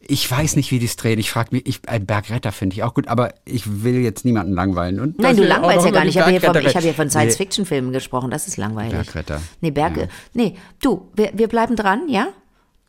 [0.00, 1.18] Ich weiß nicht, wie die es drehen.
[1.18, 4.52] Ich frage mich, ich, ein Bergretter finde ich auch gut, aber ich will jetzt niemanden
[4.52, 5.00] langweilen.
[5.00, 6.14] Und Nein, du langweilst ja gar nicht.
[6.16, 7.10] Ich habe hier, von- hab hier von.
[7.10, 8.30] Science-Fiction-Filmen gesprochen.
[8.30, 8.92] Das ist langweilig.
[8.92, 9.40] Bergretter.
[9.60, 10.02] Nee, Berge.
[10.02, 10.08] Ja.
[10.34, 12.28] Nee, du, wir, wir bleiben dran, ja?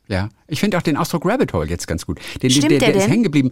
[0.10, 2.20] Ja, ich finde auch den Ausdruck Rabbit Hole jetzt ganz gut.
[2.42, 3.52] Den, Stimmt der, der der ist hängen geblieben.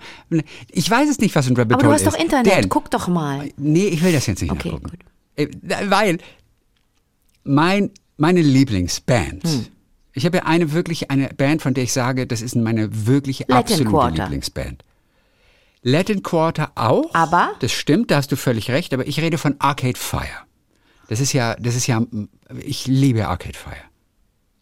[0.72, 2.14] Ich weiß es nicht, was ein Rabbit Aber du Hole hast ist.
[2.16, 2.51] doch Internet.
[2.64, 3.49] Denn, Guck doch mal.
[3.58, 4.89] Nee, ich will das jetzt nicht Okay, nachgucken.
[4.89, 4.99] gut.
[5.36, 5.47] Äh,
[5.89, 6.18] Weil
[7.43, 9.68] mein, meine Lieblingsband, Hm.
[10.14, 13.39] ich habe ja eine wirklich, eine Band, von der ich sage, das ist meine wirklich
[13.41, 14.24] Latin absolute Quarter.
[14.24, 14.84] Lieblingsband.
[15.84, 17.14] Latin Quarter auch.
[17.14, 17.51] Aber?
[17.60, 20.24] Das stimmt, da hast du völlig recht, aber ich rede von Arcade Fire.
[21.08, 22.01] Das ist ja, das ist ja,
[22.66, 23.76] ich liebe Arcade Fire.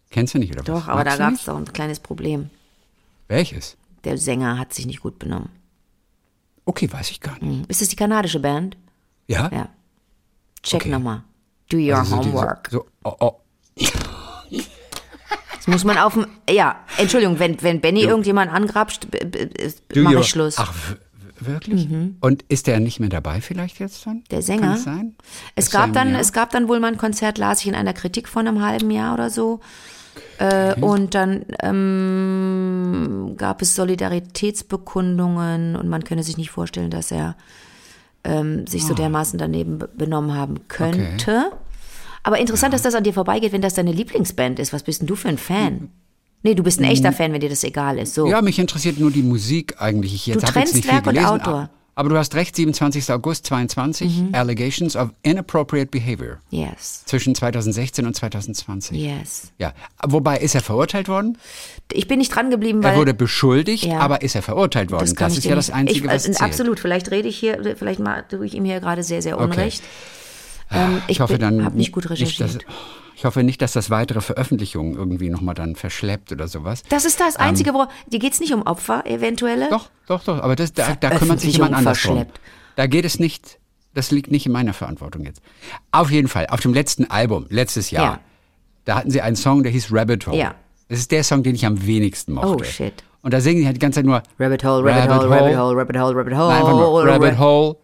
[0.09, 0.65] Kennst du nicht, oder was?
[0.83, 2.49] Doch, aber da Magst du gab es doch ein kleines Problem.
[3.27, 3.75] Welches?
[4.03, 5.49] Der Sänger hat sich nicht gut benommen.
[6.65, 7.41] Okay, weiß ich gar nicht.
[7.61, 7.65] Hm.
[7.67, 8.77] Ist das die kanadische Band?
[9.27, 9.49] Ja?
[9.51, 9.69] Ja.
[10.63, 10.89] Check Okay.
[10.89, 11.23] nochmal.
[11.69, 12.67] Do your Also so die- homework.
[12.71, 13.39] So, oh, oh.
[15.55, 16.27] Das muss man auf dem.
[16.49, 19.07] Ja, Entschuldigung, wenn, wenn Benny irgendjemand angrapscht,
[19.95, 20.55] mache ich Schluss.
[20.59, 20.73] Ach,
[21.39, 21.87] wirklich?
[22.21, 24.23] Und ist der nicht mehr dabei vielleicht jetzt dann?
[24.29, 24.61] Der Sänger?
[24.61, 25.15] Kann es sein?
[25.55, 26.19] Es gab, dann, Jahr?
[26.19, 28.91] es gab dann wohl mal ein Konzert, las ich in einer Kritik von einem halben
[28.91, 29.59] Jahr oder so.
[30.37, 37.35] Äh, und dann ähm, gab es Solidaritätsbekundungen und man könne sich nicht vorstellen, dass er
[38.23, 38.97] ähm, sich so Ah.
[38.97, 41.51] dermaßen daneben be- benommen haben könnte.
[42.23, 44.73] Aber interessant, dass das an dir vorbeigeht, wenn das deine Lieblingsband ist.
[44.73, 45.89] Was bist denn du für ein Fan?
[46.41, 48.13] Nee, du bist ein echter Fan, wenn dir das egal ist.
[48.15, 48.27] So.
[48.27, 50.13] Ja, mich interessiert nur die Musik eigentlich.
[50.13, 51.17] Ich jetzt Du trennst nicht viel Werk und.
[51.19, 51.69] Autor.
[51.95, 51.99] Mhm.
[51.99, 53.09] Aber du hast recht, 27.
[53.11, 57.03] August 22, Allegations of Inappropriate Behavior Yes.
[57.05, 58.97] zwischen 2016 und 2020.
[58.97, 59.51] Yes.
[59.59, 59.73] Ja,
[60.05, 61.37] wobei ist er verurteilt worden?
[61.91, 62.93] Ich bin nicht dran geblieben, weil.
[62.93, 63.99] Er wurde beschuldigt, Ja.
[63.99, 65.13] aber ist er verurteilt worden?
[65.17, 66.41] Das, ich ist ja nicht- das Einzige, ich, was äh, zählt.
[66.41, 66.79] Absolut.
[66.81, 69.81] Vielleicht rede ich hier, vielleicht tue ich ihm hier gerade sehr, sehr Unrecht.
[70.71, 72.55] Ähm, ich Ich hoffe dann habe nicht gut Nicht, recherchiert.
[72.55, 72.75] dass,
[73.15, 76.83] ich hoffe nicht, dass das weitere Veröffentlichungen irgendwie nochmal dann verschleppt oder sowas.
[76.89, 77.85] das ist das Einzige, wo.
[78.07, 79.65] Dir geht es nicht um Opfer, eventuelle?
[79.65, 79.71] Ähm.
[79.71, 80.41] Doch, doch, doch.
[80.41, 82.25] Aber das, da, da kümmert sich jemand anders drum.
[82.75, 83.59] Da geht es nicht.
[83.93, 85.41] Das liegt nicht in meiner Verantwortung jetzt.
[85.91, 88.19] Auf jeden Fall, auf dem letzten Album, letztes Jahr, Ja.
[88.83, 90.37] da hatten sie einen Song, der hieß Rabbit Hole.
[90.37, 90.55] Ja.
[90.89, 92.49] Das ist der Song, den ich am wenigsten mochte.
[92.59, 93.03] Oh, shit.
[93.21, 95.75] Und da singen die halt die ganze Zeit nur Rabbit Hole, Rabbit, Hole, Rabbit Hole,
[95.77, 96.47] Rabbit Hole, Rabbit Hole.
[96.49, 97.75] Nein, einfach nur Rabbit- Rabbit Hole,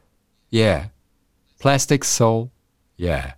[0.51, 0.81] yeah.
[1.59, 2.49] Plastic Soul,
[2.99, 3.33] yeah.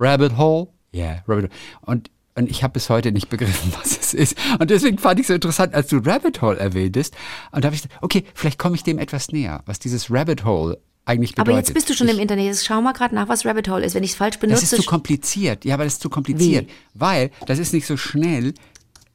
[0.00, 1.22] Rabbit Hole, yeah.
[1.26, 1.50] Rabbit Hole.
[1.82, 4.36] Und, und ich habe bis heute nicht begriffen, was es ist.
[4.58, 7.14] Und deswegen fand ich es so interessant, als du Rabbit Hole erwähntest.
[7.52, 10.44] Und da habe ich gesagt, okay, vielleicht komme ich dem etwas näher, was dieses Rabbit
[10.44, 11.48] Hole eigentlich bedeutet.
[11.48, 12.46] Aber jetzt bist du schon ich, im Internet.
[12.46, 13.94] Jetzt schau mal gerade nach, was Rabbit Hole ist.
[13.94, 14.76] Wenn ich es falsch Das benutze.
[14.76, 15.64] ist zu kompliziert.
[15.64, 16.68] Ja, aber das ist zu kompliziert.
[16.94, 18.54] Weil das ist nicht so schnell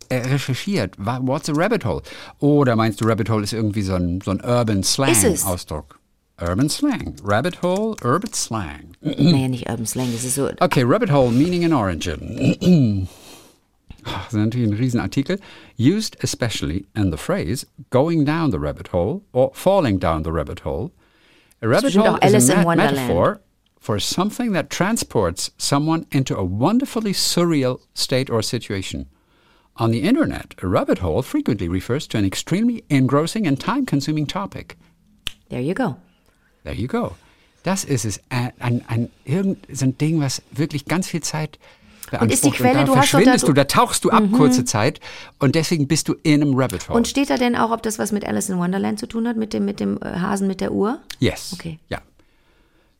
[0.09, 0.95] äh, recherchiert.
[0.97, 2.01] What's a Rabbit Hole?
[2.39, 4.83] Oder meinst du, Rabbit Hole ist irgendwie so ein, so ein Urban?
[4.83, 6.00] Slang-Ausdruck?
[6.41, 7.17] Urban Slang.
[7.21, 8.95] Rabbit Hole, Urban Slang.
[9.01, 10.11] nee, nicht Urban Slang.
[10.11, 10.51] Das ist so.
[10.59, 13.07] Okay, Rabbit Hole, Meaning and Origin.
[14.03, 15.39] Das ist natürlich ein Riesenartikel.
[15.77, 20.61] Used especially in the phrase going down the rabbit hole or falling down the rabbit
[20.61, 20.91] hole.
[21.61, 22.95] A rabbit hole is a Wonderland.
[22.95, 23.41] metaphor
[23.79, 29.07] for something that transports someone into a wonderfully surreal state or situation.
[29.77, 34.25] On the internet, a rabbit hole frequently refers to an extremely engrossing and time consuming
[34.25, 34.77] topic.
[35.49, 35.97] There you go.
[36.63, 37.15] There you go.
[37.63, 38.19] Das ist es.
[38.29, 41.59] Ein, ein, ein, irgend, so ein Ding, was wirklich ganz viel Zeit
[42.09, 42.33] beansprucht.
[42.33, 44.99] ist die Quelle, da du hast verschwindest du, da tauchst du ab kurze Zeit
[45.39, 46.97] und deswegen bist du in einem Rabbit Hole.
[46.97, 49.37] Und steht da denn auch, ob das was mit Alice in Wonderland zu tun hat,
[49.37, 50.99] mit dem, mit dem äh, Hasen mit der Uhr?
[51.19, 51.51] yes.
[51.53, 51.79] Okay.
[51.89, 51.99] Ja.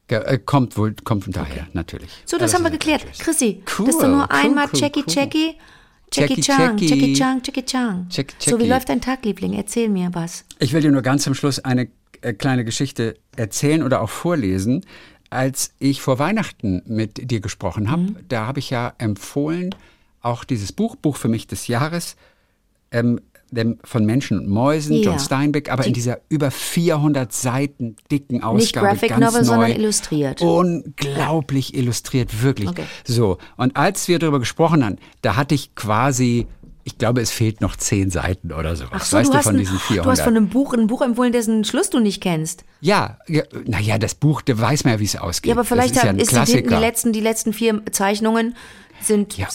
[0.07, 2.09] Äh, Kommt wohl, kommt von daher, natürlich.
[2.25, 3.05] So, das Alice haben wir geklärt.
[3.19, 5.13] Chrissy, Cool, das ist doch nur cool, einmal cool, Jackie, cool.
[5.13, 5.55] Jackie,
[6.13, 6.87] Jackie Jackie, Chan, Jackie.
[6.87, 8.07] Jackie Chan, Jackie Chan.
[8.11, 8.69] Jackie, So, wie Jackie.
[8.69, 9.53] läuft dein Tag, Liebling?
[9.53, 10.43] Erzähl mir was.
[10.59, 11.87] Ich will dir nur ganz zum Schluss eine
[12.21, 14.85] äh, kleine Geschichte erzählen oder auch vorlesen.
[15.29, 18.15] Als ich vor Weihnachten mit dir gesprochen habe, Mhm.
[18.27, 19.73] da habe ich ja empfohlen,
[20.21, 22.15] auch dieses Buch, Buch für mich des Jahres,
[22.91, 23.21] ähm,
[23.83, 25.11] von Menschen und Mäusen, Ja.
[25.11, 28.57] John Steinbeck, aber in dieser über 400 Seiten dicken Ausgabe.
[28.61, 30.41] Nicht Graphic ganz Novel, neu, sondern illustriert.
[30.41, 32.69] Unglaublich illustriert, wirklich.
[32.69, 32.85] Okay.
[33.03, 36.47] So, und als wir darüber gesprochen haben, da hatte ich quasi,
[36.83, 38.91] ich glaube, es fehlt noch zehn Seiten oder sowas.
[38.93, 40.05] Ach so, weißt du, von diesen 400.
[40.05, 42.63] du hast von einem Buch ein Buch empfohlen, dessen Schluss du nicht kennst.
[42.81, 45.49] Ja, ja naja, das Buch, da weiß man ja, wie es ausgeht.
[45.49, 48.55] Ja, aber vielleicht das ist ja ist die, die, letzten, die letzten vier Zeichnungen
[49.01, 49.47] sind Ja.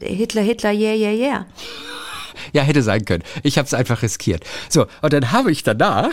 [0.00, 1.46] Hitler, Hitler, yeah, yeah, yeah.
[2.52, 3.22] Ja, hätte sein können.
[3.42, 4.44] Ich habe es einfach riskiert.
[4.68, 6.12] So, und dann habe ich danach,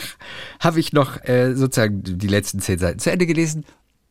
[0.60, 3.66] habe ich noch äh, sozusagen die letzten zehn Seiten zu Ende gelesen.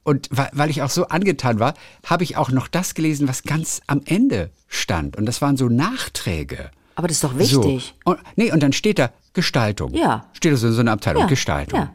[0.08, 1.74] Und weil, ich auch so angetan war,
[2.06, 5.16] habe ich auch noch das gelesen, was ganz am Ende stand.
[5.18, 6.70] Und das waren so Nachträge.
[6.94, 7.94] Aber das ist doch wichtig.
[8.06, 8.12] So.
[8.12, 9.92] Und, nee, und dann steht da Gestaltung.
[9.92, 10.24] Ja.
[10.32, 11.78] Steht da so in so einer Abteilung, Ja, Gestaltung.
[11.78, 11.94] ja.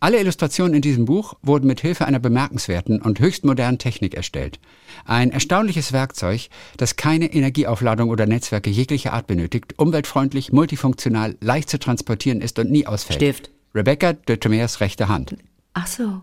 [0.00, 4.58] Alle Illustrationen in diesem Buch wurden mit Hilfe einer bemerkenswerten und höchst modernen Technik erstellt.
[5.04, 6.48] Ein erstaunliches Werkzeug,
[6.78, 12.70] das keine Energieaufladung oder Netzwerke jeglicher Art benötigt, umweltfreundlich, multifunktional, leicht zu transportieren ist und
[12.70, 13.18] nie ausfällt.
[13.18, 13.50] Stift.
[13.74, 15.36] Rebecca de Tremers rechte Hand.
[15.74, 16.20] Ach so.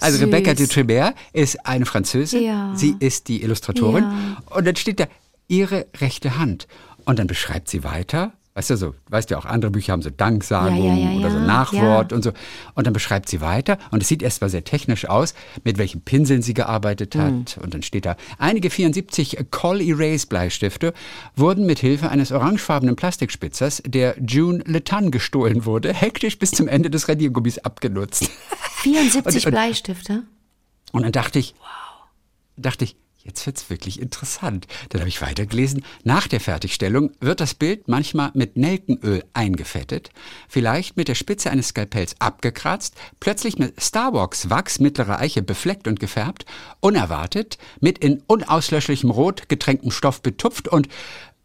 [0.00, 0.26] Also Süß.
[0.26, 2.72] Rebecca de Tremer ist eine Französin, Ja.
[2.76, 4.42] sie ist die Illustratorin Ja.
[4.56, 5.06] und dann steht da
[5.48, 6.68] ihre rechte Hand
[7.04, 10.08] und dann beschreibt sie weiter, weißt du so, weißt du auch andere Bücher haben so
[10.08, 12.32] Danksagung Ja, ja, ja, oder so Nachwort und so.
[12.74, 16.40] Und dann beschreibt sie weiter und es sieht erstmal sehr technisch aus, mit welchen Pinseln
[16.40, 17.58] sie gearbeitet hat.
[17.62, 20.94] Und dann steht da einige 74 Col Erase Bleistifte
[21.36, 26.88] wurden mit Hilfe eines orangefarbenen Plastikspitzers, der June Letan gestohlen wurde, hektisch bis zum Ende
[26.88, 28.30] des Radiergummis abgenutzt.
[28.76, 30.22] 74 Und- und- Bleistifte?
[30.92, 31.54] Und dann dachte ich,
[32.56, 32.96] dachte ich,
[33.26, 34.66] jetzt wird's wirklich interessant.
[34.88, 35.84] Dann habe ich weitergelesen.
[36.04, 40.10] Nach der Fertigstellung wird das Bild manchmal mit Nelkenöl eingefettet,
[40.48, 46.00] vielleicht mit der Spitze eines Skalpells abgekratzt, plötzlich mit Starbucks Wachs mittlerer Eiche befleckt und
[46.00, 46.46] gefärbt,
[46.80, 50.88] unerwartet mit in unauslöschlichem Rot getränktem Stoff betupft und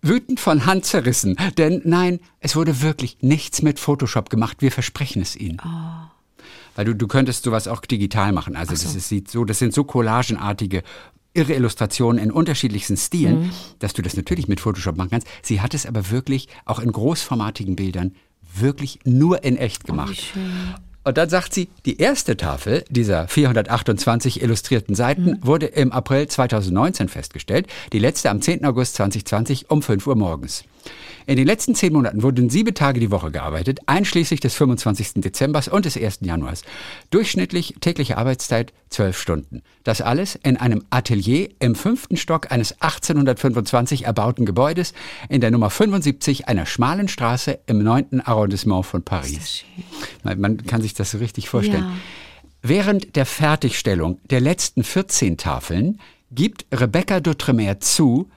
[0.02, 1.36] wütend von Hand zerrissen.
[1.58, 4.58] Denn nein, es wurde wirklich nichts mit Photoshop gemacht.
[4.62, 5.62] Wir versprechen es Ihnen.
[6.76, 8.56] Weil du, du könntest sowas auch digital machen.
[8.56, 10.84] Also das ist, sieht so, das sind so collagenartige
[11.34, 13.52] irre Illustrationen in unterschiedlichsten Stilen, Mhm.
[13.80, 15.28] dass du das natürlich mit Photoshop machen kannst.
[15.42, 18.14] Sie hat es aber wirklich auch in großformatigen Bildern
[18.54, 20.34] wirklich nur in echt gemacht.
[21.04, 27.08] Und dann sagt sie, die erste Tafel dieser 428 illustrierten Seiten wurde im April 2019
[27.08, 28.66] festgestellt, die letzte am 10.
[28.66, 30.64] August 2020 um 5 Uhr morgens.
[31.28, 35.22] In den letzten zehn Monaten wurden sieben Tage die Woche gearbeitet, einschließlich des 25.
[35.22, 36.20] Dezembers und des 1.
[36.22, 36.64] Januars.
[37.10, 39.62] Durchschnittlich tägliche Arbeitszeit zwölf Stunden.
[39.84, 44.94] Das alles in einem Atelier im fünften Stock eines 1825 erbauten Gebäudes
[45.30, 48.22] in der Nummer 75 einer schmalen Straße im 9.
[48.22, 49.64] Arrondissement von Paris.
[50.24, 51.84] Man, man kann sich das so richtig vorstellen.
[51.84, 51.94] Ja.
[52.64, 56.00] Während der Fertigstellung der letzten 14 Tafeln
[56.32, 58.30] gibt Rebecca Doutremer zu,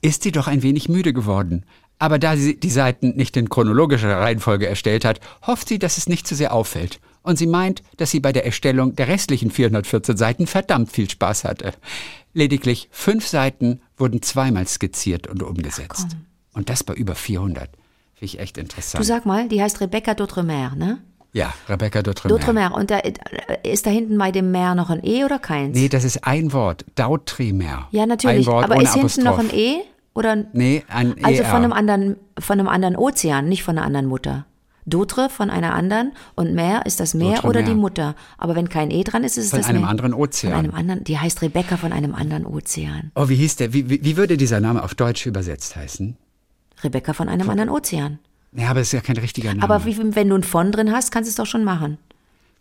[0.00, 1.64] ist sie doch ein wenig müde geworden.
[1.98, 6.08] Aber da sie die Seiten nicht in chronologischer Reihenfolge erstellt hat, hofft sie, dass es
[6.08, 7.00] nicht zu sehr auffällt.
[7.22, 11.44] Und sie meint, dass sie bei der Erstellung der restlichen 414 Seiten verdammt viel Spaß
[11.44, 11.72] hatte.
[12.34, 16.16] Lediglich fünf Seiten wurden zweimal skizziert und umgesetzt.
[16.52, 17.64] Und das bei über 400.
[17.70, 17.78] Finde
[18.20, 19.04] ich echt Du interessant.
[19.04, 20.98] sag mal, die heißt Rebecca Doutremer, ne?
[21.32, 22.38] ja, Rebecca Doutremer.
[22.38, 22.74] Doutremer.
[22.74, 23.12] Und da, äh,
[23.62, 25.76] ist da hinten bei dem Mer noch ein E oder keins?
[25.76, 26.84] Nee, das ist ein Wort.
[26.94, 27.88] Dautremer.
[27.90, 28.46] ja, natürlich.
[28.46, 29.60] Ein Wort Aber ohne ist hinten noch ein Apostroph.
[29.60, 29.80] E?
[30.16, 31.48] Oder Nee, ein Also ER.
[31.50, 34.46] von einem anderen, von einem anderen Ozean, nicht von einer anderen Mutter.
[34.88, 37.80] Dotre von einer anderen und Meer ist das Meer Dotre oder die Mer.
[37.80, 38.14] Mutter.
[38.38, 39.90] Aber wenn kein E dran ist, ist es Von das einem Meer.
[39.90, 40.52] anderen Von Ozean.
[40.52, 43.10] einem anderen, die heißt Rebecca von einem anderen Ozean.
[43.16, 43.72] Oh, wie hieß der?
[43.72, 46.16] Wie, wie, wie würde dieser Name auf Deutsch übersetzt heißen?
[46.84, 48.20] Rebecca von einem anderen Ozean.
[48.52, 49.62] Ja, aber es ist ja kein richtiger Name.
[49.64, 51.98] Aber wie, wenn du ein von drin hast, kannst du es doch schon machen.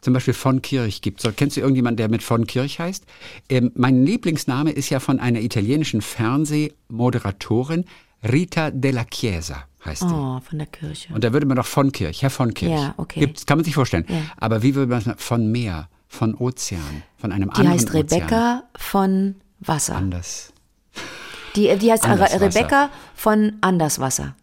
[0.01, 1.21] Zum Beispiel von Kirch gibt.
[1.21, 3.05] So, kennst du irgendjemanden, der mit von Kirch heißt?
[3.49, 7.85] Ähm, mein Lieblingsname ist ja von einer italienischen Fernsehmoderatorin,
[8.23, 10.13] Rita della Chiesa heißt die.
[10.13, 11.13] Oh, von der Kirche.
[11.13, 12.71] Und da würde man doch von Kirch, Herr von Kirch.
[12.71, 13.19] Ja, okay.
[13.19, 14.05] Gibt's, kann man sich vorstellen.
[14.07, 14.21] Ja.
[14.37, 15.89] Aber wie würde man es von Meer?
[16.15, 18.21] von Ozean, von einem Die anderen heißt Ozean.
[18.21, 19.95] Rebecca von Wasser.
[19.95, 20.53] Anders.
[21.55, 22.41] Die, die heißt Anderswasser.
[22.41, 24.35] Rebecca von Anderswasser.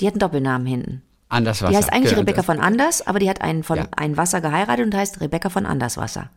[0.00, 1.02] Die hat einen Doppelnamen hinten.
[1.28, 1.70] Anderswasser.
[1.72, 3.88] Die heißt eigentlich Genau, Rebecca von Anders, aber die hat einen von Ja.
[3.96, 6.30] ein Wasser geheiratet und heißt Rebecca von Anderswasser.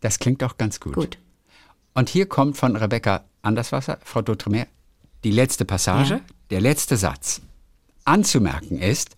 [0.00, 0.94] Das klingt auch ganz gut.
[0.94, 1.18] Gut.
[1.94, 4.66] Und hier kommt von Rebecca Anderswasser, Frau D'Outremer,
[5.24, 6.20] die letzte Passage, Ja.
[6.50, 7.40] der letzte Satz.
[8.04, 9.10] Anzumerken ist,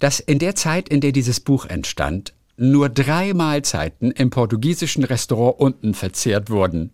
[0.00, 5.58] dass in der Zeit, in der dieses Buch entstand, nur drei Mahlzeiten im portugiesischen Restaurant
[5.58, 6.90] unten verzehrt wurden.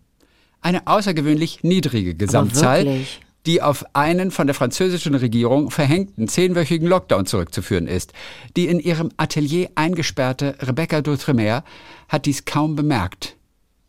[0.61, 3.19] Eine außergewöhnlich niedrige Gesamtzahl, wirklich?
[3.45, 8.13] Die auf einen von der französischen Regierung verhängten zehnwöchigen Lockdown zurückzuführen ist.
[8.55, 11.63] Die in ihrem Atelier eingesperrte Rebecca D'Outremer
[12.07, 13.35] hat dies kaum bemerkt.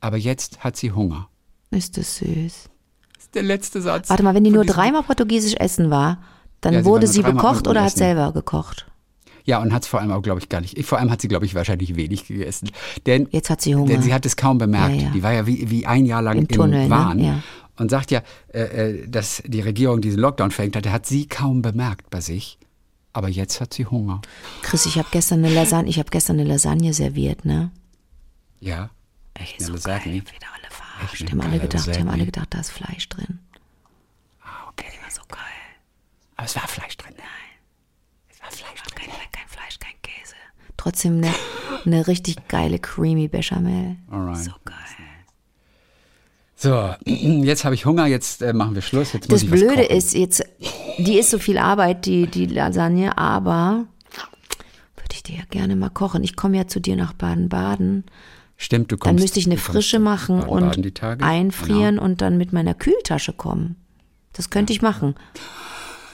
[0.00, 1.28] Aber jetzt hat sie Hunger.
[1.70, 2.68] Ist das süß.
[3.14, 4.10] Das ist der letzte Satz.
[4.10, 6.22] Warte mal, wenn die nur dreimal portugiesisch essen war,
[6.60, 8.86] dann Ja, sie wurde sie dreimal bekocht oder hat selber gekocht?
[9.44, 10.80] Ja, und hat es vor allem auch, glaube ich, gar nicht.
[10.84, 12.70] Vor allem hat sie, glaube ich, wahrscheinlich wenig gegessen.
[13.06, 13.88] Denn, Jetzt hat sie Hunger.
[13.88, 14.94] Denn sie hat es kaum bemerkt.
[14.96, 15.10] Ja, ja.
[15.10, 16.90] Die war ja wie, wie ein Jahr lang Im im, Tunnel, ne?
[16.90, 17.18] Wahn.
[17.18, 17.42] Ja.
[17.82, 18.22] Und sagt ja,
[18.54, 22.58] äh, äh, dass die Regierung diesen Lockdown verhängt hatte, hat sie kaum bemerkt bei sich.
[23.12, 24.22] Aber jetzt hat sie Hunger.
[24.62, 27.70] Chris, ich habe gestern eine Lasagne, ich habe gestern eine Lasagne serviert, ne?
[28.60, 28.90] Ja.
[29.34, 30.12] Ey, Eine so Lasagne?
[30.20, 31.14] geil, wieder alle verarscht.
[31.14, 33.40] Echt Die haben alle gedacht, die haben alle gedacht, da ist Fleisch drin.
[34.42, 34.86] Ah, okay.
[35.02, 35.40] War so geil.
[36.36, 37.14] Aber es war Fleisch drin.
[37.16, 37.26] Nein.
[38.30, 38.94] Es war Fleisch drin.
[38.94, 40.34] Kein, kein Fleisch, kein Käse.
[40.76, 41.34] Trotzdem eine,
[41.84, 43.96] eine richtig geile creamy Bechamel.
[44.10, 44.44] Alright.
[44.44, 44.76] So geil.
[46.62, 49.12] So, jetzt habe ich Hunger, jetzt äh, machen wir Schluss.
[49.12, 50.44] Jetzt muss Das Blöde ist jetzt,
[50.98, 53.84] die ist so viel Arbeit, die, die Lasagne, aber
[54.94, 56.22] würde ich dir ja gerne mal kochen.
[56.22, 58.04] Ich komme ja zu dir nach Baden-Baden.
[58.56, 59.22] Stimmt, du Dann kommst.
[59.22, 61.24] müsste ich eine frische machen Baden-Baden und die Tage.
[61.24, 62.04] einfrieren Genau.
[62.04, 63.74] und dann mit meiner Kühltasche kommen.
[64.32, 65.16] Das könnte ich machen.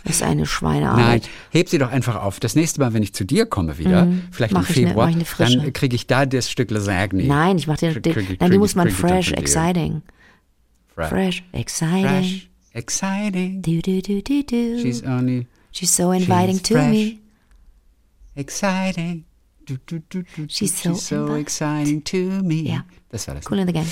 [0.04, 1.28] Das ist eine Nein, Schweinearbeit.
[1.50, 2.40] heb sie doch einfach auf.
[2.40, 4.58] Das nächste Mal, wenn ich zu dir komme wieder, vielleicht Mhm.
[4.60, 5.58] Mach im ich ne- Februar, frische.
[5.58, 7.24] dann kriege ich da das Stück Lasagne.
[7.24, 10.00] Nein, ich mache den, den krieg- nein, die muss man dann fresh, exciting.
[10.98, 11.10] Fresh.
[11.10, 12.02] Fresh, exciting.
[12.02, 12.48] Fresh.
[12.74, 13.62] Exciting.
[13.62, 14.80] Do, do, do, do, do.
[14.82, 16.90] She's only She's so inviting she's to fresh.
[16.90, 17.18] me.
[18.34, 19.24] exciting.
[19.64, 20.48] Du, du, du, du, du.
[20.48, 22.62] She's so exciting to me.
[22.62, 22.84] Ja.
[23.10, 23.48] Das war das.
[23.48, 23.86] Cool in the game.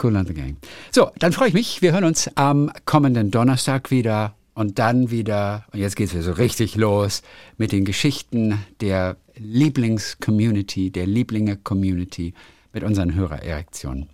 [0.00, 0.56] Cool on the Game.
[0.92, 1.82] So, dann freue ich mich.
[1.82, 6.22] Wir hören uns am kommenden Donnerstag wieder und dann wieder, und jetzt geht es wieder
[6.22, 7.22] so richtig los
[7.56, 12.32] mit den Geschichten der Lieblings-Community, der Lieblinge-Community
[12.72, 14.08] mit unseren Hörererektionen.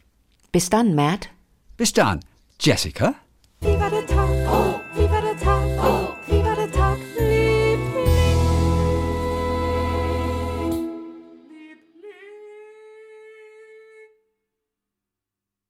[0.53, 1.29] Bis dann, Matt.
[1.77, 2.21] Bis dann,
[2.61, 3.15] Jessica.
[3.61, 4.29] War der Tag?
[4.47, 5.65] Oh, war der Tag?
[5.83, 6.04] Oh,